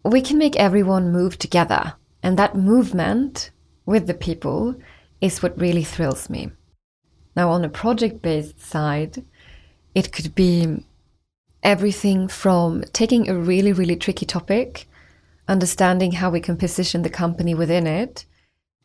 we 0.05 0.21
can 0.21 0.39
make 0.39 0.57
everyone 0.57 1.13
move 1.13 1.39
together. 1.39 1.95
And 2.23 2.39
that 2.39 2.57
movement 2.57 3.51
with 3.85 4.07
the 4.07 4.15
people 4.15 4.77
is 5.21 5.43
what 5.43 5.61
really 5.61 5.85
thrills 5.85 6.31
me. 6.31 6.51
Now, 7.35 7.51
on 7.51 7.65
a 7.65 7.69
project 7.69 8.23
based 8.23 8.61
side, 8.61 9.25
it 9.95 10.13
could 10.13 10.35
be 10.35 10.85
everything 11.63 12.29
from 12.29 12.83
taking 12.93 13.29
a 13.29 13.35
really, 13.35 13.73
really 13.73 13.97
tricky 13.97 14.27
topic, 14.27 14.87
understanding 15.49 16.13
how 16.13 16.31
we 16.31 16.41
can 16.41 16.57
position 16.57 17.03
the 17.03 17.11
company 17.11 17.55
within 17.55 17.87
it, 17.87 18.27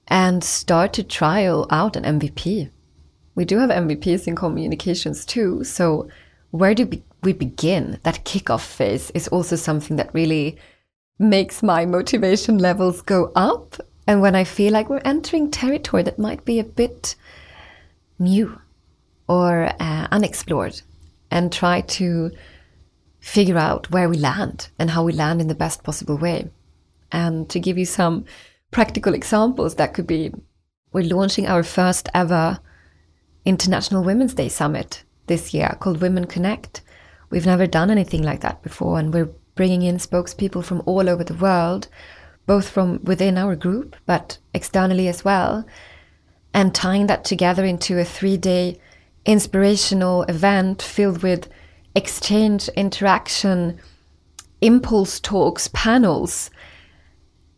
and 0.07 0.43
start 0.43 0.93
to 0.93 1.03
trial 1.03 1.67
out 1.69 1.95
an 1.95 2.19
MVP. 2.19 2.69
We 3.35 3.45
do 3.45 3.59
have 3.59 3.69
MVPs 3.69 4.27
in 4.27 4.35
communications 4.35 5.25
too. 5.25 5.63
So, 5.63 6.07
where 6.51 6.73
do 6.73 6.89
we 7.21 7.33
begin? 7.33 7.99
That 8.03 8.25
kickoff 8.25 8.65
phase 8.65 9.11
is 9.11 9.27
also 9.27 9.55
something 9.55 9.97
that 9.97 10.13
really 10.13 10.57
makes 11.19 11.63
my 11.63 11.85
motivation 11.85 12.57
levels 12.57 13.01
go 13.01 13.31
up. 13.35 13.75
And 14.05 14.21
when 14.21 14.35
I 14.35 14.43
feel 14.43 14.73
like 14.73 14.89
we're 14.89 15.01
entering 15.03 15.51
territory 15.51 16.03
that 16.03 16.19
might 16.19 16.45
be 16.45 16.59
a 16.59 16.63
bit 16.63 17.15
new 18.19 18.59
or 19.27 19.71
uh, 19.79 20.07
unexplored, 20.11 20.81
and 21.29 21.51
try 21.51 21.81
to 21.81 22.31
figure 23.19 23.57
out 23.57 23.91
where 23.91 24.07
we 24.07 24.17
land 24.17 24.69
and 24.79 24.89
how 24.89 25.03
we 25.03 25.11
land 25.11 25.41
in 25.41 25.47
the 25.47 25.55
best 25.55 25.83
possible 25.83 26.17
way. 26.17 26.49
And 27.11 27.49
to 27.49 27.59
give 27.59 27.77
you 27.77 27.85
some 27.85 28.23
practical 28.71 29.13
examples, 29.13 29.75
that 29.75 29.93
could 29.93 30.07
be 30.07 30.31
we're 30.93 31.03
launching 31.03 31.47
our 31.47 31.63
first 31.63 32.07
ever 32.13 32.59
International 33.43 34.03
Women's 34.03 34.33
Day 34.33 34.49
Summit 34.49 35.03
this 35.27 35.53
year 35.53 35.75
called 35.79 36.01
Women 36.01 36.25
Connect. 36.25 36.81
We've 37.29 37.45
never 37.45 37.67
done 37.67 37.91
anything 37.91 38.23
like 38.23 38.39
that 38.41 38.63
before, 38.63 38.97
and 38.99 39.13
we're 39.13 39.29
bringing 39.57 39.81
in 39.81 39.97
spokespeople 39.97 40.63
from 40.63 40.81
all 40.85 41.09
over 41.09 41.23
the 41.23 41.33
world, 41.33 41.89
both 42.45 42.69
from 42.69 43.03
within 43.03 43.37
our 43.37 43.55
group, 43.57 43.97
but 44.05 44.37
externally 44.53 45.09
as 45.09 45.25
well, 45.25 45.65
and 46.53 46.73
tying 46.73 47.07
that 47.07 47.25
together 47.25 47.65
into 47.65 47.99
a 47.99 48.05
three 48.05 48.37
day 48.37 48.79
inspirational 49.25 50.23
event 50.23 50.81
filled 50.81 51.21
with 51.21 51.49
exchange, 51.95 52.69
interaction, 52.69 53.77
impulse 54.61 55.19
talks, 55.19 55.67
panels 55.73 56.49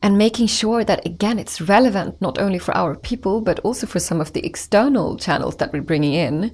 and 0.02 0.18
making 0.18 0.48
sure 0.48 0.84
that 0.84 1.06
again 1.06 1.38
it's 1.38 1.62
relevant 1.62 2.20
not 2.22 2.38
only 2.38 2.60
for 2.60 2.76
our 2.76 2.96
people 2.96 3.42
but 3.42 3.60
also 3.60 3.86
for 3.86 4.00
some 4.00 4.22
of 4.22 4.34
the 4.34 4.46
external 4.46 5.18
channels 5.18 5.58
that 5.58 5.72
we're 5.74 5.82
bringing 5.82 6.14
in 6.14 6.52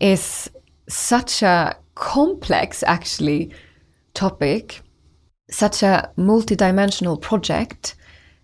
is 0.00 0.50
such 0.88 1.42
a 1.42 1.76
complex 1.94 2.82
actually 2.82 3.52
topic 4.14 4.80
such 5.50 5.82
a 5.82 6.10
multidimensional 6.16 7.20
project 7.20 7.94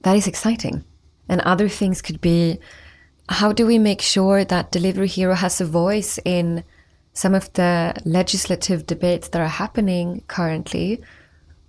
that 0.03 0.17
is 0.17 0.27
exciting 0.27 0.85
and 1.29 1.41
other 1.43 1.69
things 1.69 2.03
could 2.03 2.21
be 2.21 2.59
how 3.29 3.53
do 3.53 3.65
we 3.65 3.79
make 3.79 4.03
sure 4.03 4.45
that 4.45 4.73
delivery 4.73 5.07
hero 5.07 5.35
has 5.35 5.61
a 5.61 5.65
voice 5.65 6.19
in 6.25 6.65
some 7.13 7.35
of 7.35 7.53
the 7.55 7.95
legislative 8.05 8.87
debates 8.87 9.29
that 9.29 9.41
are 9.41 9.49
happening 9.49 10.23
currently 10.27 11.01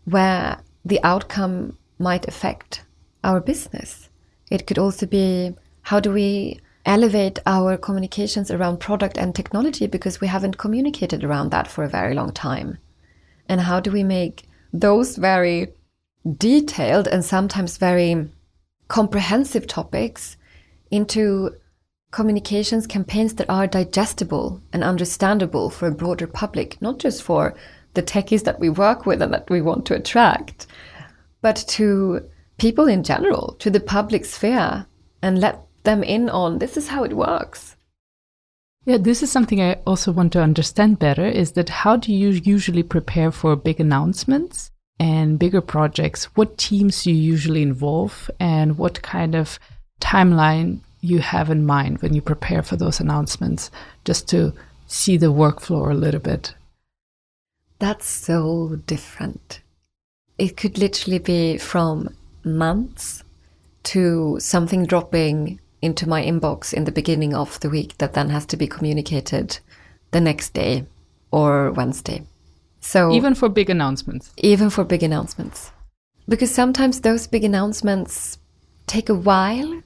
where 0.06 0.60
the 0.84 1.00
outcome 1.04 1.78
might 2.00 2.28
affect 2.28 2.84
our 3.24 3.40
business. 3.40 4.10
It 4.50 4.66
could 4.66 4.80
also 4.80 5.06
be 5.06 5.54
how 5.84 6.00
do 6.00 6.12
we 6.12 6.60
elevate 6.86 7.38
our 7.46 7.78
communications 7.78 8.50
around 8.50 8.80
product 8.80 9.18
and 9.18 9.36
technology 9.36 9.86
because 9.86 10.20
we 10.20 10.28
haven't 10.28 10.58
communicated 10.58 11.24
around 11.24 11.52
that 11.52 11.68
for 11.68 11.84
a 11.84 11.90
very 11.90 12.16
long 12.16 12.32
time. 12.32 12.80
And 13.52 13.60
how 13.60 13.82
do 13.82 13.92
we 13.92 14.02
make 14.02 14.46
those 14.72 15.18
very 15.18 15.74
detailed 16.38 17.10
and 17.10 17.26
sometimes 17.26 17.76
very 17.78 18.30
comprehensive 18.88 19.68
topics 19.68 20.38
into 20.90 21.58
communications 22.12 22.88
campaigns 22.88 23.34
that 23.34 23.50
are 23.50 23.68
digestible 23.68 24.62
and 24.72 24.86
understandable 24.86 25.70
for 25.70 25.90
a 25.90 25.92
broader 26.02 26.28
public, 26.28 26.82
not 26.82 26.98
just 26.98 27.24
for 27.24 27.54
the 27.94 28.02
techies 28.02 28.46
that 28.46 28.62
we 28.62 28.70
work 28.70 29.06
with 29.06 29.22
and 29.22 29.34
that 29.34 29.50
we 29.50 29.62
want 29.62 29.86
to 29.88 29.96
attract, 29.96 30.66
but 31.42 31.58
to 31.68 32.26
people 32.58 32.88
in 32.88 33.04
general, 33.04 33.58
to 33.60 33.70
the 33.70 33.82
public 33.82 34.24
sphere, 34.24 34.86
and 35.22 35.42
let 35.42 35.60
them 35.84 36.04
in 36.04 36.30
on 36.30 36.60
this 36.60 36.78
is 36.78 36.88
how 36.88 37.04
it 37.04 37.18
works. 37.18 37.76
Yeah, 38.84 38.98
this 38.98 39.22
is 39.22 39.32
something 39.32 39.62
I 39.62 39.76
also 39.86 40.12
want 40.12 40.34
to 40.34 40.41
understand 40.41 40.98
better 40.98 41.26
is 41.26 41.52
that 41.52 41.70
how 41.70 41.98
do 41.98 42.12
you 42.12 42.30
usually 42.30 42.82
prepare 42.82 43.32
for 43.32 43.56
big 43.56 43.80
announcements 43.80 44.72
and 45.00 45.38
bigger 45.38 45.62
projects? 45.62 46.26
What 46.36 46.58
teams 46.58 47.04
do 47.04 47.12
you 47.12 47.17
usually 47.17 47.62
involve 47.62 48.32
and 48.39 48.80
what 48.80 49.04
kind 49.04 49.36
of 49.36 49.60
timeline 50.00 50.80
you 51.00 51.20
have 51.20 51.52
in 51.52 51.63
mind 51.63 52.02
when 52.02 52.15
you 52.15 52.22
prepare 52.24 52.63
for 52.63 52.76
those 52.76 53.00
announcements 53.00 53.70
just 54.04 54.28
to 54.30 54.52
see 54.88 55.15
the 55.15 55.32
workflow 55.32 55.91
a 55.91 55.94
little 55.94 56.20
bit? 56.20 56.56
That's 57.78 58.08
so 58.08 58.80
different. 58.88 59.62
It 60.39 60.58
could 60.58 60.80
literally 60.80 61.20
be 61.20 61.60
from 61.60 62.15
months 62.44 63.24
to 63.84 64.38
something 64.39 64.88
dropping 64.88 65.60
into 65.82 66.08
my 66.08 66.24
inbox 66.24 66.74
in 66.74 66.84
the 66.86 66.91
beginning 66.91 67.34
of 67.34 67.60
the 67.60 67.70
week 67.70 67.98
that 67.98 68.13
then 68.13 68.30
has 68.30 68.46
to 68.48 68.58
be 68.58 68.67
communicated 68.67 69.60
the 70.12 70.22
next 70.22 70.54
day 70.54 70.86
or 71.32 71.72
Wednesday. 71.72 72.24
So 72.82 73.12
even 73.12 73.36
for 73.36 73.50
big 73.50 73.70
announcements. 73.70 74.32
Even 74.38 74.70
for 74.70 74.84
big 74.84 75.04
announcements. 75.04 75.72
Because 76.28 76.54
sometimes 76.54 77.02
those 77.02 77.28
big 77.28 77.44
announcements 77.44 78.38
take 78.88 79.10
a 79.10 79.15
while 79.15 79.82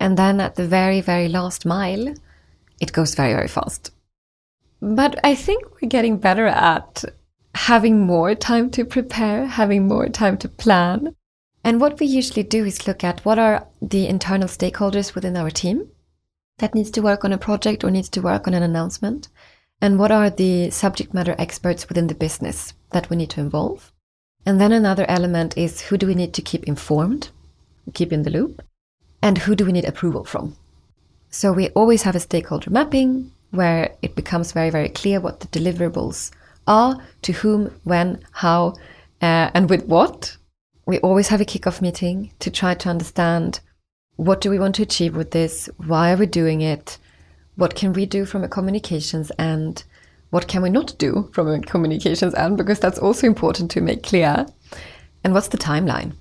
and 0.00 0.16
then 0.16 0.40
at 0.40 0.56
the 0.56 0.66
very 0.66 1.00
very 1.00 1.28
last 1.28 1.64
mile 1.64 2.14
it 2.80 2.92
goes 2.92 3.14
very 3.14 3.32
very 3.32 3.48
fast. 3.48 3.90
But 4.80 5.18
I 5.24 5.34
think 5.34 5.80
we're 5.80 5.88
getting 5.88 6.18
better 6.18 6.46
at 6.46 7.04
having 7.54 8.00
more 8.00 8.34
time 8.34 8.70
to 8.70 8.84
prepare, 8.84 9.46
having 9.46 9.86
more 9.88 10.08
time 10.08 10.36
to 10.38 10.48
plan. 10.48 11.14
And 11.64 11.80
what 11.80 11.98
we 11.98 12.06
usually 12.06 12.42
do 12.42 12.66
is 12.66 12.86
look 12.86 13.02
at 13.02 13.24
what 13.24 13.38
are 13.38 13.66
the 13.80 14.06
internal 14.06 14.48
stakeholders 14.48 15.14
within 15.14 15.36
our 15.36 15.50
team 15.50 15.88
that 16.58 16.74
needs 16.74 16.90
to 16.92 17.00
work 17.00 17.24
on 17.24 17.32
a 17.32 17.38
project 17.38 17.82
or 17.82 17.90
needs 17.90 18.10
to 18.10 18.20
work 18.20 18.46
on 18.46 18.52
an 18.54 18.62
announcement, 18.62 19.28
and 19.80 19.98
what 19.98 20.12
are 20.12 20.30
the 20.30 20.70
subject 20.70 21.14
matter 21.14 21.34
experts 21.38 21.88
within 21.88 22.06
the 22.06 22.14
business 22.14 22.74
that 22.92 23.08
we 23.08 23.16
need 23.16 23.30
to 23.30 23.40
involve. 23.40 23.92
And 24.46 24.60
then 24.60 24.72
another 24.72 25.06
element 25.08 25.56
is 25.56 25.80
who 25.80 25.96
do 25.96 26.06
we 26.06 26.14
need 26.14 26.34
to 26.34 26.42
keep 26.42 26.64
informed, 26.64 27.30
keep 27.94 28.12
in 28.12 28.22
the 28.22 28.30
loop, 28.30 28.62
and 29.22 29.38
who 29.38 29.56
do 29.56 29.64
we 29.64 29.72
need 29.72 29.86
approval 29.86 30.24
from. 30.24 30.54
So 31.30 31.50
we 31.50 31.70
always 31.70 32.02
have 32.02 32.14
a 32.14 32.20
stakeholder 32.20 32.70
mapping 32.70 33.32
where 33.50 33.94
it 34.02 34.14
becomes 34.14 34.52
very, 34.52 34.68
very 34.68 34.90
clear 34.90 35.18
what 35.18 35.40
the 35.40 35.48
deliverables 35.48 36.30
are, 36.66 36.98
to 37.22 37.32
whom, 37.32 37.70
when, 37.84 38.22
how, 38.32 38.74
uh, 39.22 39.50
and 39.54 39.70
with 39.70 39.86
what 39.86 40.36
we 40.86 40.98
always 40.98 41.28
have 41.28 41.40
a 41.40 41.44
kickoff 41.44 41.80
meeting 41.80 42.32
to 42.40 42.50
try 42.50 42.74
to 42.74 42.88
understand 42.88 43.60
what 44.16 44.40
do 44.40 44.50
we 44.50 44.58
want 44.58 44.74
to 44.76 44.82
achieve 44.82 45.16
with 45.16 45.32
this? 45.32 45.68
Why 45.76 46.12
are 46.12 46.16
we 46.16 46.26
doing 46.26 46.60
it? 46.60 46.98
What 47.56 47.74
can 47.74 47.92
we 47.92 48.06
do 48.06 48.24
from 48.24 48.44
a 48.44 48.48
communications 48.48 49.32
end? 49.38 49.84
What 50.30 50.48
can 50.48 50.62
we 50.62 50.70
not 50.70 50.96
do 50.98 51.30
from 51.32 51.48
a 51.48 51.60
communications 51.60 52.34
end? 52.34 52.56
Because 52.56 52.80
that's 52.80 52.98
also 52.98 53.26
important 53.26 53.70
to 53.72 53.80
make 53.80 54.02
clear. 54.02 54.46
And 55.22 55.32
what's 55.32 55.48
the 55.48 55.58
timeline? 55.58 56.12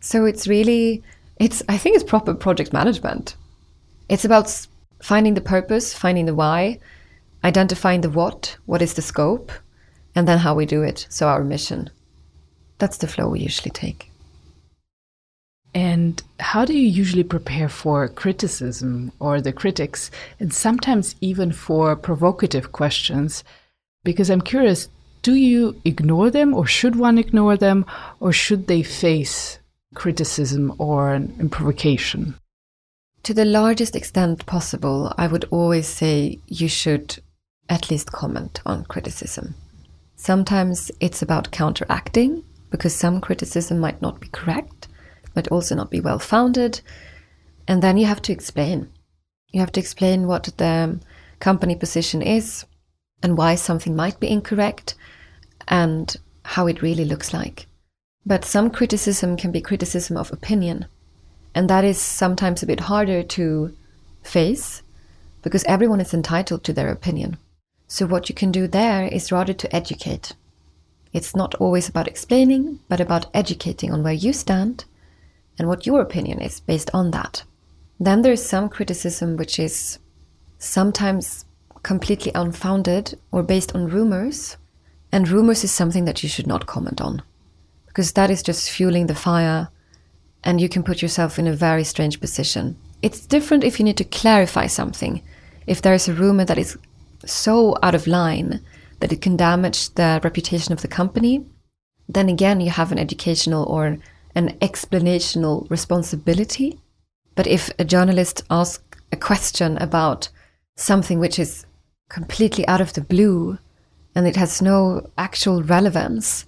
So 0.00 0.24
it's 0.24 0.46
really, 0.46 1.02
it's, 1.38 1.62
I 1.68 1.78
think 1.78 1.96
it's 1.96 2.04
proper 2.04 2.34
project 2.34 2.72
management. 2.72 3.36
It's 4.08 4.24
about 4.24 4.66
finding 5.00 5.34
the 5.34 5.40
purpose, 5.40 5.94
finding 5.94 6.26
the 6.26 6.34
why, 6.34 6.80
identifying 7.44 8.02
the 8.02 8.10
what, 8.10 8.56
what 8.66 8.82
is 8.82 8.94
the 8.94 9.02
scope, 9.02 9.52
and 10.14 10.28
then 10.28 10.38
how 10.38 10.54
we 10.54 10.66
do 10.66 10.82
it. 10.82 11.06
So 11.08 11.28
our 11.28 11.44
mission. 11.44 11.90
That's 12.82 12.96
the 12.96 13.06
flow 13.06 13.28
we 13.28 13.38
usually 13.38 13.70
take. 13.70 14.10
And 15.72 16.20
how 16.40 16.64
do 16.64 16.76
you 16.76 16.88
usually 16.88 17.22
prepare 17.22 17.68
for 17.68 18.08
criticism 18.08 19.12
or 19.20 19.40
the 19.40 19.52
critics, 19.52 20.10
and 20.40 20.52
sometimes 20.52 21.14
even 21.20 21.52
for 21.52 21.94
provocative 21.94 22.72
questions? 22.72 23.44
Because 24.02 24.30
I'm 24.30 24.40
curious 24.40 24.88
do 25.22 25.34
you 25.34 25.80
ignore 25.84 26.28
them, 26.28 26.52
or 26.54 26.66
should 26.66 26.96
one 26.96 27.18
ignore 27.18 27.56
them, 27.56 27.86
or 28.18 28.32
should 28.32 28.66
they 28.66 28.82
face 28.82 29.60
criticism 29.94 30.74
or 30.78 31.14
an, 31.14 31.50
provocation? 31.50 32.34
To 33.22 33.32
the 33.32 33.44
largest 33.44 33.94
extent 33.94 34.44
possible, 34.46 35.14
I 35.16 35.28
would 35.28 35.44
always 35.52 35.86
say 35.86 36.40
you 36.48 36.66
should 36.66 37.22
at 37.68 37.92
least 37.92 38.10
comment 38.10 38.60
on 38.66 38.86
criticism. 38.86 39.54
Sometimes 40.16 40.90
it's 40.98 41.22
about 41.22 41.52
counteracting 41.52 42.42
because 42.72 42.94
some 42.94 43.20
criticism 43.20 43.78
might 43.78 44.02
not 44.02 44.18
be 44.18 44.28
correct, 44.28 44.88
might 45.36 45.46
also 45.48 45.76
not 45.76 45.90
be 45.90 46.00
well 46.00 46.18
founded. 46.18 46.80
And 47.68 47.82
then 47.82 47.96
you 47.96 48.06
have 48.06 48.22
to 48.22 48.32
explain. 48.32 48.90
You 49.52 49.60
have 49.60 49.70
to 49.72 49.80
explain 49.80 50.26
what 50.26 50.44
the 50.56 50.98
company 51.38 51.76
position 51.76 52.22
is 52.22 52.64
and 53.22 53.36
why 53.36 53.54
something 53.54 53.94
might 53.94 54.18
be 54.18 54.30
incorrect 54.30 54.94
and 55.68 56.16
how 56.44 56.66
it 56.66 56.82
really 56.82 57.04
looks 57.04 57.32
like. 57.32 57.66
But 58.24 58.44
some 58.44 58.70
criticism 58.70 59.36
can 59.36 59.52
be 59.52 59.60
criticism 59.60 60.16
of 60.16 60.32
opinion. 60.32 60.86
And 61.54 61.68
that 61.68 61.84
is 61.84 61.98
sometimes 61.98 62.62
a 62.62 62.66
bit 62.66 62.80
harder 62.80 63.22
to 63.22 63.76
face 64.22 64.82
because 65.42 65.64
everyone 65.64 66.00
is 66.00 66.14
entitled 66.14 66.64
to 66.64 66.72
their 66.72 66.90
opinion. 66.90 67.36
So, 67.86 68.06
what 68.06 68.30
you 68.30 68.34
can 68.34 68.50
do 68.50 68.66
there 68.66 69.06
is 69.06 69.30
rather 69.30 69.52
to 69.52 69.76
educate 69.76 70.32
it's 71.12 71.36
not 71.36 71.54
always 71.56 71.88
about 71.88 72.08
explaining, 72.08 72.80
but 72.88 73.00
about 73.00 73.26
educating 73.34 73.92
on 73.92 74.02
where 74.02 74.12
you 74.12 74.32
stand 74.32 74.84
and 75.58 75.68
what 75.68 75.86
your 75.86 76.00
opinion 76.00 76.40
is 76.40 76.60
based 76.60 76.90
on 76.94 77.10
that. 77.10 77.44
Then 78.00 78.22
there's 78.22 78.44
some 78.44 78.68
criticism 78.68 79.36
which 79.36 79.58
is 79.58 79.98
sometimes 80.58 81.44
completely 81.82 82.32
unfounded 82.34 83.18
or 83.30 83.42
based 83.42 83.74
on 83.74 83.88
rumors. 83.88 84.56
And 85.10 85.28
rumors 85.28 85.62
is 85.62 85.70
something 85.70 86.06
that 86.06 86.22
you 86.22 86.28
should 86.28 86.46
not 86.46 86.66
comment 86.66 87.00
on 87.00 87.22
because 87.86 88.12
that 88.12 88.30
is 88.30 88.42
just 88.42 88.70
fueling 88.70 89.06
the 89.06 89.14
fire 89.14 89.68
and 90.44 90.60
you 90.60 90.68
can 90.68 90.82
put 90.82 91.02
yourself 91.02 91.38
in 91.38 91.46
a 91.46 91.52
very 91.52 91.84
strange 91.84 92.20
position. 92.20 92.76
It's 93.02 93.26
different 93.26 93.64
if 93.64 93.78
you 93.78 93.84
need 93.84 93.98
to 93.98 94.04
clarify 94.04 94.66
something. 94.66 95.22
If 95.66 95.82
there 95.82 95.92
is 95.92 96.08
a 96.08 96.14
rumor 96.14 96.44
that 96.46 96.58
is 96.58 96.78
so 97.26 97.76
out 97.82 97.94
of 97.94 98.06
line 98.06 98.60
that 99.02 99.12
it 99.12 99.20
can 99.20 99.36
damage 99.36 99.92
the 99.94 100.20
reputation 100.22 100.72
of 100.72 100.80
the 100.80 100.86
company, 100.86 101.44
then 102.08 102.28
again, 102.28 102.60
you 102.60 102.70
have 102.70 102.92
an 102.92 103.00
educational 103.00 103.64
or 103.64 103.98
an 104.36 104.56
explanational 104.60 105.68
responsibility. 105.68 106.78
But 107.34 107.48
if 107.48 107.68
a 107.80 107.84
journalist 107.84 108.44
asks 108.48 109.00
a 109.10 109.16
question 109.16 109.76
about 109.78 110.28
something 110.76 111.18
which 111.18 111.40
is 111.40 111.66
completely 112.10 112.64
out 112.68 112.80
of 112.80 112.92
the 112.92 113.00
blue 113.00 113.58
and 114.14 114.24
it 114.24 114.36
has 114.36 114.62
no 114.62 115.10
actual 115.18 115.64
relevance, 115.64 116.44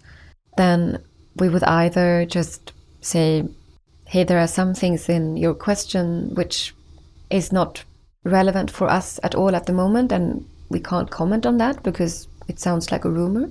then 0.57 1.03
we 1.35 1.49
would 1.49 1.65
either 1.65 2.25
just 2.25 2.73
say, 3.01 3.49
hey, 4.07 4.23
there 4.23 4.39
are 4.39 4.47
some 4.47 4.75
things 4.75 5.09
in 5.09 5.37
your 5.37 5.55
question 5.55 6.33
which 6.37 6.73
is 7.31 7.51
not 7.51 7.83
relevant 8.23 8.71
for 8.71 8.89
us 8.89 9.19
at 9.25 9.35
all 9.35 9.57
at 9.57 9.67
the 9.67 9.73
moment, 9.73 10.13
and 10.13 10.47
we 10.69 10.79
can't 10.79 11.11
comment 11.11 11.47
on 11.47 11.57
that 11.59 11.83
because 11.83 12.29
it 12.49 12.59
sounds 12.59 12.93
like 12.93 13.05
a 13.05 13.11
rumor. 13.11 13.51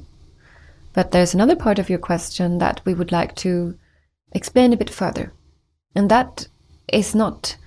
But 0.94 1.12
there's 1.12 1.34
another 1.34 1.56
part 1.56 1.80
of 1.80 1.89
your 1.89 2.00
question 2.00 2.60
that 2.60 2.82
we 2.86 2.94
would 2.94 3.12
like 3.12 3.36
to 3.38 3.78
explain 4.32 4.74
a 4.74 4.78
bit 4.78 4.89
further. 4.89 5.34
And 5.96 6.10
that 6.10 6.48
is 6.91 7.16
not 7.16 7.58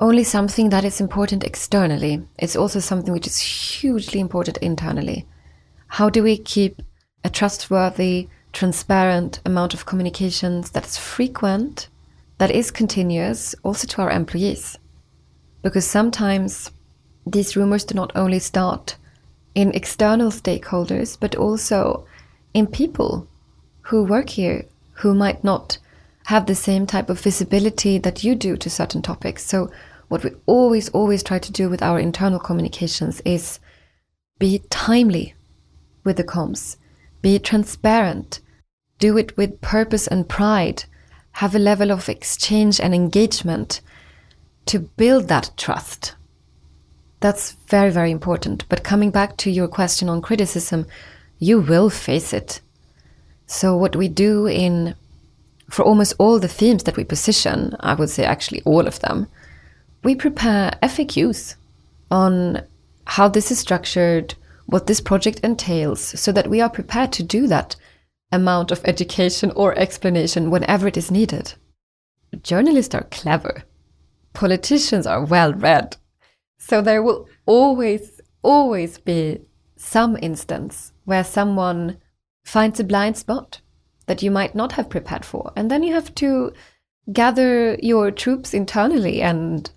only 0.00 0.22
something 0.22 0.70
that 0.70 0.84
is 0.84 1.00
important 1.00 1.42
externally, 1.42 2.22
it's 2.38 2.56
also 2.56 2.78
something 2.78 3.12
which 3.12 3.26
is 3.26 3.38
hugely 3.38 4.20
important 4.20 4.56
internally. 4.58 5.26
How 5.88 6.08
do 6.08 6.22
we 6.22 6.38
keep 6.38 6.82
a 7.24 7.30
trustworthy, 7.30 8.28
transparent 8.52 9.40
amount 9.44 9.74
of 9.74 9.86
communications 9.86 10.70
that 10.70 10.86
is 10.86 10.96
frequent, 10.96 11.88
that 12.38 12.50
is 12.50 12.70
continuous, 12.70 13.54
also 13.64 13.88
to 13.88 14.02
our 14.02 14.10
employees? 14.10 14.78
Because 15.62 15.86
sometimes 15.86 16.70
these 17.26 17.56
rumors 17.56 17.84
do 17.84 17.94
not 17.94 18.12
only 18.14 18.38
start 18.38 18.96
in 19.58 19.74
external 19.74 20.30
stakeholders, 20.30 21.18
but 21.18 21.34
also 21.34 22.06
in 22.54 22.64
people 22.64 23.26
who 23.80 24.04
work 24.04 24.28
here 24.28 24.64
who 25.00 25.12
might 25.12 25.42
not 25.42 25.78
have 26.26 26.46
the 26.46 26.54
same 26.54 26.86
type 26.86 27.10
of 27.10 27.18
visibility 27.18 27.98
that 27.98 28.22
you 28.22 28.36
do 28.36 28.56
to 28.56 28.70
certain 28.70 29.02
topics. 29.02 29.44
So, 29.44 29.68
what 30.06 30.22
we 30.22 30.30
always, 30.46 30.88
always 30.90 31.24
try 31.24 31.40
to 31.40 31.50
do 31.50 31.68
with 31.68 31.82
our 31.82 31.98
internal 31.98 32.38
communications 32.38 33.20
is 33.24 33.58
be 34.38 34.62
timely 34.70 35.34
with 36.04 36.18
the 36.18 36.30
comms, 36.34 36.76
be 37.20 37.36
transparent, 37.40 38.38
do 39.00 39.18
it 39.18 39.36
with 39.36 39.60
purpose 39.60 40.06
and 40.06 40.28
pride, 40.28 40.84
have 41.32 41.56
a 41.56 41.66
level 41.70 41.90
of 41.90 42.08
exchange 42.08 42.78
and 42.78 42.94
engagement 42.94 43.80
to 44.66 44.78
build 44.78 45.26
that 45.26 45.50
trust. 45.56 46.14
That's 47.20 47.52
very, 47.66 47.90
very 47.90 48.10
important. 48.10 48.68
But 48.68 48.84
coming 48.84 49.10
back 49.10 49.36
to 49.38 49.50
your 49.50 49.68
question 49.68 50.08
on 50.08 50.22
criticism, 50.22 50.86
you 51.38 51.60
will 51.60 51.90
face 51.90 52.32
it. 52.32 52.60
So, 53.46 53.76
what 53.76 53.96
we 53.96 54.08
do 54.08 54.46
in 54.46 54.94
for 55.70 55.84
almost 55.84 56.14
all 56.18 56.38
the 56.38 56.48
themes 56.48 56.84
that 56.84 56.96
we 56.96 57.04
position, 57.04 57.76
I 57.80 57.94
would 57.94 58.10
say 58.10 58.24
actually 58.24 58.62
all 58.62 58.86
of 58.86 59.00
them, 59.00 59.28
we 60.02 60.14
prepare 60.14 60.78
FAQs 60.82 61.56
on 62.10 62.62
how 63.04 63.28
this 63.28 63.50
is 63.50 63.58
structured, 63.58 64.34
what 64.66 64.86
this 64.86 65.00
project 65.00 65.40
entails, 65.40 66.00
so 66.18 66.32
that 66.32 66.48
we 66.48 66.60
are 66.60 66.70
prepared 66.70 67.12
to 67.12 67.22
do 67.22 67.46
that 67.48 67.76
amount 68.32 68.70
of 68.70 68.80
education 68.84 69.50
or 69.52 69.76
explanation 69.78 70.50
whenever 70.50 70.86
it 70.88 70.96
is 70.96 71.10
needed. 71.10 71.54
Journalists 72.42 72.94
are 72.94 73.04
clever, 73.10 73.64
politicians 74.32 75.06
are 75.06 75.24
well 75.24 75.52
read. 75.52 75.96
So 76.68 76.82
there 76.82 77.02
will 77.02 77.26
always, 77.46 78.20
always 78.42 78.98
be 78.98 79.40
some 79.76 80.18
instance 80.20 80.92
where 81.06 81.24
someone 81.24 81.96
finds 82.44 82.78
a 82.78 82.84
blind 82.84 83.16
spot 83.16 83.62
that 84.04 84.22
you 84.22 84.30
might 84.30 84.54
not 84.54 84.72
have 84.72 84.90
prepared 84.90 85.24
for. 85.24 85.50
And 85.56 85.70
then 85.70 85.82
you 85.82 85.94
have 85.94 86.14
to 86.16 86.52
gather 87.10 87.74
your 87.82 88.10
troops 88.10 88.52
internally 88.52 89.22
and 89.22 89.70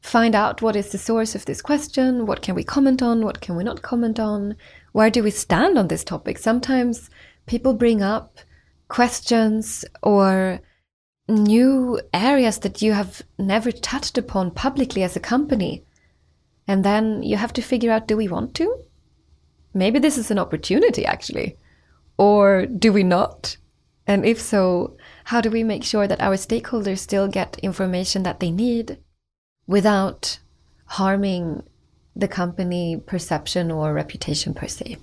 find 0.00 0.34
out 0.34 0.62
what 0.62 0.76
is 0.76 0.92
the 0.92 0.96
source 0.98 1.34
of 1.34 1.44
this 1.44 1.60
question, 1.60 2.24
what 2.24 2.40
can 2.40 2.54
we 2.54 2.64
comment 2.64 3.02
on, 3.02 3.22
what 3.22 3.42
can 3.42 3.54
we 3.54 3.62
not 3.62 3.82
comment 3.82 4.18
on, 4.18 4.56
where 4.92 5.10
do 5.10 5.22
we 5.22 5.30
stand 5.30 5.76
on 5.76 5.88
this 5.88 6.04
topic. 6.04 6.38
Sometimes 6.38 7.10
people 7.46 7.74
bring 7.74 8.00
up 8.00 8.38
questions 8.88 9.84
or 10.02 10.60
new 11.28 12.00
areas 12.14 12.60
that 12.60 12.80
you 12.80 12.92
have 12.92 13.20
never 13.38 13.70
touched 13.70 14.16
upon 14.16 14.50
publicly 14.52 15.02
as 15.02 15.14
a 15.14 15.20
company. 15.20 15.84
And 16.68 16.84
then 16.84 17.22
you 17.22 17.36
have 17.38 17.54
to 17.54 17.62
figure 17.62 17.90
out 17.90 18.06
do 18.06 18.16
we 18.16 18.28
want 18.28 18.54
to? 18.56 18.84
Maybe 19.72 19.98
this 19.98 20.18
is 20.18 20.30
an 20.30 20.38
opportunity 20.38 21.04
actually. 21.06 21.56
Or 22.18 22.66
do 22.66 22.92
we 22.92 23.02
not? 23.02 23.56
And 24.06 24.24
if 24.24 24.40
so, 24.40 24.96
how 25.24 25.40
do 25.40 25.50
we 25.50 25.62
make 25.64 25.84
sure 25.84 26.06
that 26.06 26.20
our 26.20 26.36
stakeholders 26.36 26.98
still 26.98 27.28
get 27.28 27.58
information 27.58 28.22
that 28.22 28.40
they 28.40 28.50
need 28.50 28.98
without 29.66 30.38
harming 30.86 31.62
the 32.16 32.28
company 32.28 32.96
perception 32.96 33.70
or 33.70 33.92
reputation 33.92 34.54
per 34.54 34.66
se? 34.66 34.96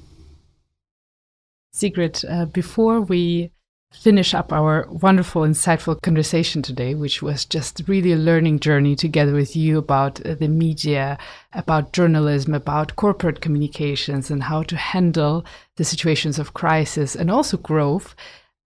Sigrid, 1.72 2.24
uh, 2.30 2.46
before 2.46 3.02
we 3.02 3.52
finish 4.00 4.34
up 4.34 4.54
our 4.54 4.88
wonderful, 4.90 5.44
insightful 5.44 6.02
conversation 6.02 6.62
today, 6.62 6.96
which 6.96 7.22
was 7.22 7.46
just 7.46 7.82
really 7.88 8.12
a 8.12 8.18
learning 8.18 8.60
journey 8.60 8.96
together 8.96 9.34
with 9.34 9.56
you 9.56 9.78
about 9.78 10.26
uh, 10.26 10.36
the 10.36 10.48
media, 10.48 11.18
about 11.54 11.94
journalism, 11.94 12.54
about 12.54 12.96
corporate 12.96 13.42
communications, 13.42 14.30
and 14.30 14.44
how 14.44 14.64
to 14.64 14.76
handle 14.76 15.46
the 15.78 15.84
situations 15.84 16.40
of 16.40 16.54
crisis 16.54 17.16
and 17.16 17.32
also 17.32 17.58
growth. 17.58 18.16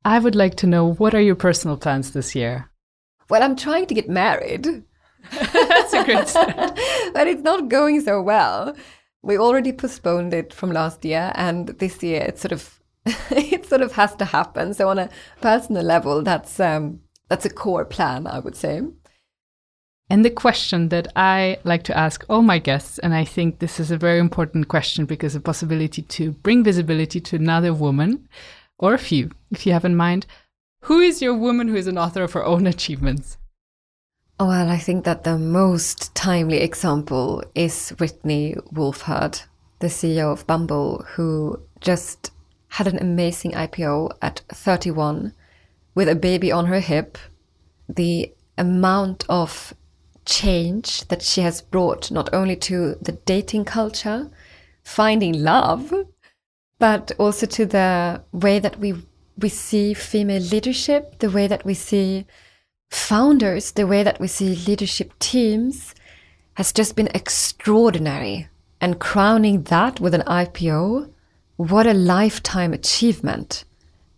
I 0.03 0.19
would 0.19 0.35
like 0.35 0.55
to 0.55 0.67
know 0.67 0.93
what 0.93 1.13
are 1.13 1.21
your 1.21 1.35
personal 1.35 1.77
plans 1.77 2.11
this 2.11 2.35
year? 2.35 2.69
Well, 3.29 3.43
I'm 3.43 3.55
trying 3.55 3.85
to 3.87 3.93
get 3.93 4.09
married. 4.09 4.83
That's 5.31 5.93
a 5.93 6.03
great 6.03 6.27
start. 6.27 6.55
but 7.13 7.27
it's 7.27 7.43
not 7.43 7.69
going 7.69 8.01
so 8.01 8.21
well. 8.21 8.75
We 9.21 9.37
already 9.37 9.73
postponed 9.73 10.33
it 10.33 10.53
from 10.53 10.71
last 10.71 11.03
year, 11.03 11.31
and 11.35 11.67
this 11.67 12.01
year 12.01 12.21
it's 12.21 12.41
sort 12.41 12.53
of 12.53 12.78
it 13.31 13.65
sort 13.65 13.81
of 13.81 13.93
has 13.93 14.15
to 14.15 14.25
happen. 14.25 14.73
So 14.73 14.89
on 14.89 14.99
a 14.99 15.09
personal 15.41 15.83
level, 15.83 16.21
that's 16.21 16.59
um, 16.59 17.01
that's 17.29 17.45
a 17.45 17.49
core 17.49 17.85
plan, 17.85 18.27
I 18.27 18.39
would 18.39 18.55
say. 18.55 18.81
And 20.11 20.25
the 20.25 20.31
question 20.31 20.89
that 20.89 21.07
I 21.15 21.59
like 21.63 21.83
to 21.83 21.97
ask 21.97 22.25
all 22.27 22.41
my 22.41 22.57
guests, 22.57 22.97
and 22.97 23.13
I 23.13 23.23
think 23.23 23.59
this 23.59 23.79
is 23.79 23.91
a 23.91 23.97
very 23.97 24.17
important 24.17 24.67
question 24.67 25.05
because 25.05 25.33
the 25.33 25.39
possibility 25.39 26.01
to 26.01 26.31
bring 26.31 26.63
visibility 26.63 27.21
to 27.21 27.35
another 27.35 27.73
woman, 27.73 28.27
or 28.79 28.95
a 28.95 28.97
few, 28.97 29.29
if 29.51 29.67
you 29.67 29.73
have 29.73 29.85
in 29.85 29.95
mind, 29.95 30.25
who 30.83 30.99
is 30.99 31.21
your 31.21 31.35
woman 31.35 31.67
who 31.67 31.75
is 31.75 31.85
an 31.85 31.97
author 31.97 32.23
of 32.23 32.33
her 32.33 32.43
own 32.43 32.65
achievements? 32.65 33.37
Well, 34.39 34.69
I 34.69 34.77
think 34.77 35.03
that 35.03 35.25
the 35.25 35.37
most 35.37 36.15
timely 36.15 36.61
example 36.61 37.43
is 37.53 37.89
Whitney 37.99 38.55
Wolfe 38.71 39.01
Herd, 39.01 39.41
the 39.79 39.87
CEO 39.87 40.31
of 40.31 40.47
Bumble, 40.47 41.05
who 41.09 41.59
just 41.81 42.31
had 42.69 42.87
an 42.87 42.99
amazing 42.99 43.51
IPO 43.51 44.11
at 44.21 44.41
31 44.49 45.33
with 45.95 46.07
a 46.07 46.15
baby 46.15 46.51
on 46.51 46.65
her 46.67 46.79
hip. 46.79 47.17
The 47.87 48.33
amount 48.57 49.25
of 49.27 49.73
change 50.25 51.07
that 51.07 51.21
she 51.21 51.41
has 51.41 51.61
brought 51.61 52.11
not 52.11 52.33
only 52.33 52.55
to 52.55 52.95
the 53.01 53.13
dating 53.13 53.65
culture, 53.65 54.29
finding 54.83 55.43
love, 55.43 55.93
but 56.77 57.11
also 57.17 57.45
to 57.45 57.65
the 57.65 58.23
way 58.31 58.59
that 58.59 58.79
we 58.79 58.93
we 59.37 59.49
see 59.49 59.93
female 59.93 60.41
leadership, 60.41 61.19
the 61.19 61.29
way 61.29 61.47
that 61.47 61.63
we 61.63 61.73
see 61.73 62.25
founders, 62.89 63.71
the 63.71 63.87
way 63.87 64.03
that 64.03 64.19
we 64.19 64.27
see 64.27 64.55
leadership 64.67 65.17
teams 65.19 65.95
has 66.55 66.73
just 66.73 66.95
been 66.95 67.09
extraordinary. 67.13 68.49
And 68.81 68.99
crowning 68.99 69.63
that 69.63 69.99
with 69.99 70.13
an 70.13 70.21
IPO 70.21 71.11
what 71.59 71.85
a 71.85 71.93
lifetime 71.93 72.71
achievement 72.71 73.65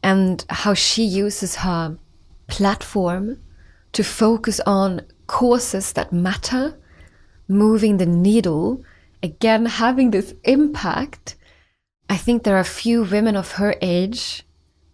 and 0.03 0.45
how 0.47 0.75
she 0.75 1.03
uses 1.03 1.55
her 1.55 1.97
platform 2.45 3.39
to 3.93 4.03
focus 4.03 4.59
on 4.67 5.01
causes 5.25 5.93
that 5.93 6.13
matter, 6.13 6.77
moving 7.47 7.97
the 7.97 8.05
needle, 8.05 8.83
again, 9.23 9.65
having 9.65 10.11
this 10.11 10.35
impact. 10.43 11.35
I 12.07 12.15
think 12.15 12.43
there 12.43 12.57
are 12.57 12.63
few 12.63 13.01
women 13.01 13.35
of 13.35 13.53
her 13.53 13.73
age 13.81 14.43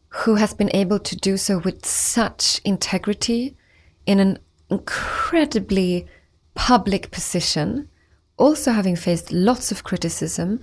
who 0.08 0.36
has 0.36 0.54
been 0.54 0.74
able 0.74 1.00
to 1.00 1.18
do 1.18 1.36
so 1.36 1.58
with 1.58 1.86
such 1.86 2.62
integrity 2.64 3.58
in 4.06 4.22
an 4.22 4.40
incredibly 4.70 6.08
public 6.56 7.12
position, 7.12 7.90
also 8.38 8.72
having 8.72 8.96
faced 8.96 9.34
lots 9.34 9.70
of 9.70 9.84
criticism, 9.84 10.62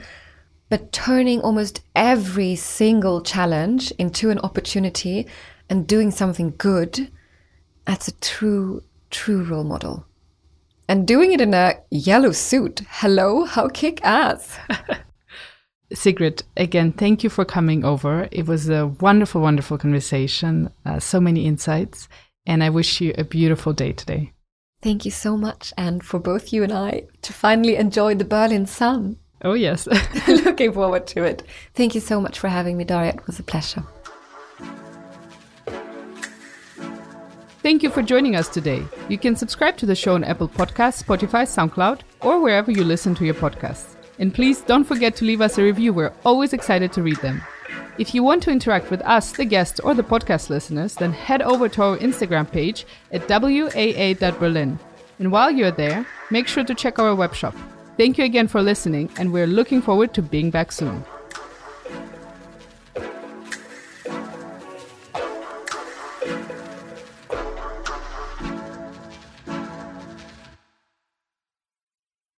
but 0.74 0.90
turning 0.90 1.40
almost 1.40 1.82
every 1.94 2.56
single 2.56 3.22
challenge 3.22 3.92
into 3.92 4.30
an 4.30 4.40
opportunity 4.40 5.24
and 5.70 5.86
doing 5.86 6.10
something 6.10 6.52
good, 6.58 7.12
that's 7.84 8.08
a 8.08 8.18
true, 8.18 8.82
true 9.08 9.44
role 9.44 9.62
model. 9.62 10.04
And 10.88 11.06
doing 11.06 11.30
it 11.30 11.40
in 11.40 11.54
a 11.54 11.74
yellow 11.92 12.32
suit. 12.32 12.80
Hello, 12.88 13.44
how 13.44 13.68
kick 13.68 14.04
ass. 14.04 14.58
Sigrid, 15.92 16.42
again, 16.56 16.90
thank 16.90 17.22
you 17.22 17.30
for 17.30 17.44
coming 17.44 17.84
over. 17.84 18.26
It 18.32 18.48
was 18.48 18.68
a 18.68 18.88
wonderful, 18.88 19.42
wonderful 19.42 19.78
conversation, 19.78 20.72
uh, 20.84 20.98
so 20.98 21.20
many 21.20 21.46
insights, 21.46 22.08
and 22.46 22.64
I 22.64 22.70
wish 22.70 23.00
you 23.00 23.14
a 23.16 23.22
beautiful 23.22 23.72
day 23.72 23.92
today. 23.92 24.32
Thank 24.82 25.04
you 25.04 25.12
so 25.12 25.36
much, 25.36 25.72
and 25.78 26.02
for 26.02 26.18
both 26.18 26.52
you 26.52 26.64
and 26.64 26.72
I 26.72 27.04
to 27.22 27.32
finally 27.32 27.76
enjoy 27.76 28.16
the 28.16 28.24
Berlin 28.24 28.66
sun. 28.66 29.18
Oh, 29.44 29.52
yes. 29.52 29.86
Looking 30.28 30.72
forward 30.72 31.06
to 31.08 31.22
it. 31.22 31.42
Thank 31.74 31.94
you 31.94 32.00
so 32.00 32.18
much 32.18 32.38
for 32.38 32.48
having 32.48 32.78
me, 32.78 32.84
Daria. 32.84 33.12
It 33.12 33.26
was 33.26 33.38
a 33.38 33.42
pleasure. 33.42 33.84
Thank 37.62 37.82
you 37.82 37.90
for 37.90 38.02
joining 38.02 38.36
us 38.36 38.48
today. 38.48 38.82
You 39.08 39.18
can 39.18 39.36
subscribe 39.36 39.76
to 39.78 39.86
the 39.86 39.94
show 39.94 40.14
on 40.14 40.24
Apple 40.24 40.48
Podcasts, 40.48 41.02
Spotify, 41.02 41.44
SoundCloud, 41.44 42.00
or 42.20 42.40
wherever 42.40 42.70
you 42.70 42.84
listen 42.84 43.14
to 43.16 43.24
your 43.24 43.34
podcasts. 43.34 43.96
And 44.18 44.34
please 44.34 44.62
don't 44.62 44.84
forget 44.84 45.14
to 45.16 45.24
leave 45.26 45.40
us 45.42 45.58
a 45.58 45.62
review. 45.62 45.92
We're 45.92 46.12
always 46.24 46.54
excited 46.54 46.92
to 46.92 47.02
read 47.02 47.16
them. 47.16 47.42
If 47.98 48.14
you 48.14 48.22
want 48.22 48.42
to 48.44 48.50
interact 48.50 48.90
with 48.90 49.02
us, 49.02 49.32
the 49.32 49.44
guests, 49.44 49.78
or 49.80 49.94
the 49.94 50.02
podcast 50.02 50.48
listeners, 50.48 50.94
then 50.94 51.12
head 51.12 51.42
over 51.42 51.68
to 51.70 51.82
our 51.82 51.98
Instagram 51.98 52.50
page 52.50 52.86
at 53.12 53.28
waa.berlin. 53.28 54.78
And 55.18 55.32
while 55.32 55.50
you're 55.50 55.70
there, 55.70 56.06
make 56.30 56.48
sure 56.48 56.64
to 56.64 56.74
check 56.74 56.98
our 56.98 57.14
webshop 57.14 57.54
Thank 57.96 58.18
you 58.18 58.24
again 58.24 58.48
for 58.48 58.60
listening, 58.60 59.08
and 59.18 59.32
we're 59.32 59.46
looking 59.46 59.80
forward 59.80 60.14
to 60.14 60.22
being 60.22 60.50
back 60.50 60.72
soon. 60.72 61.04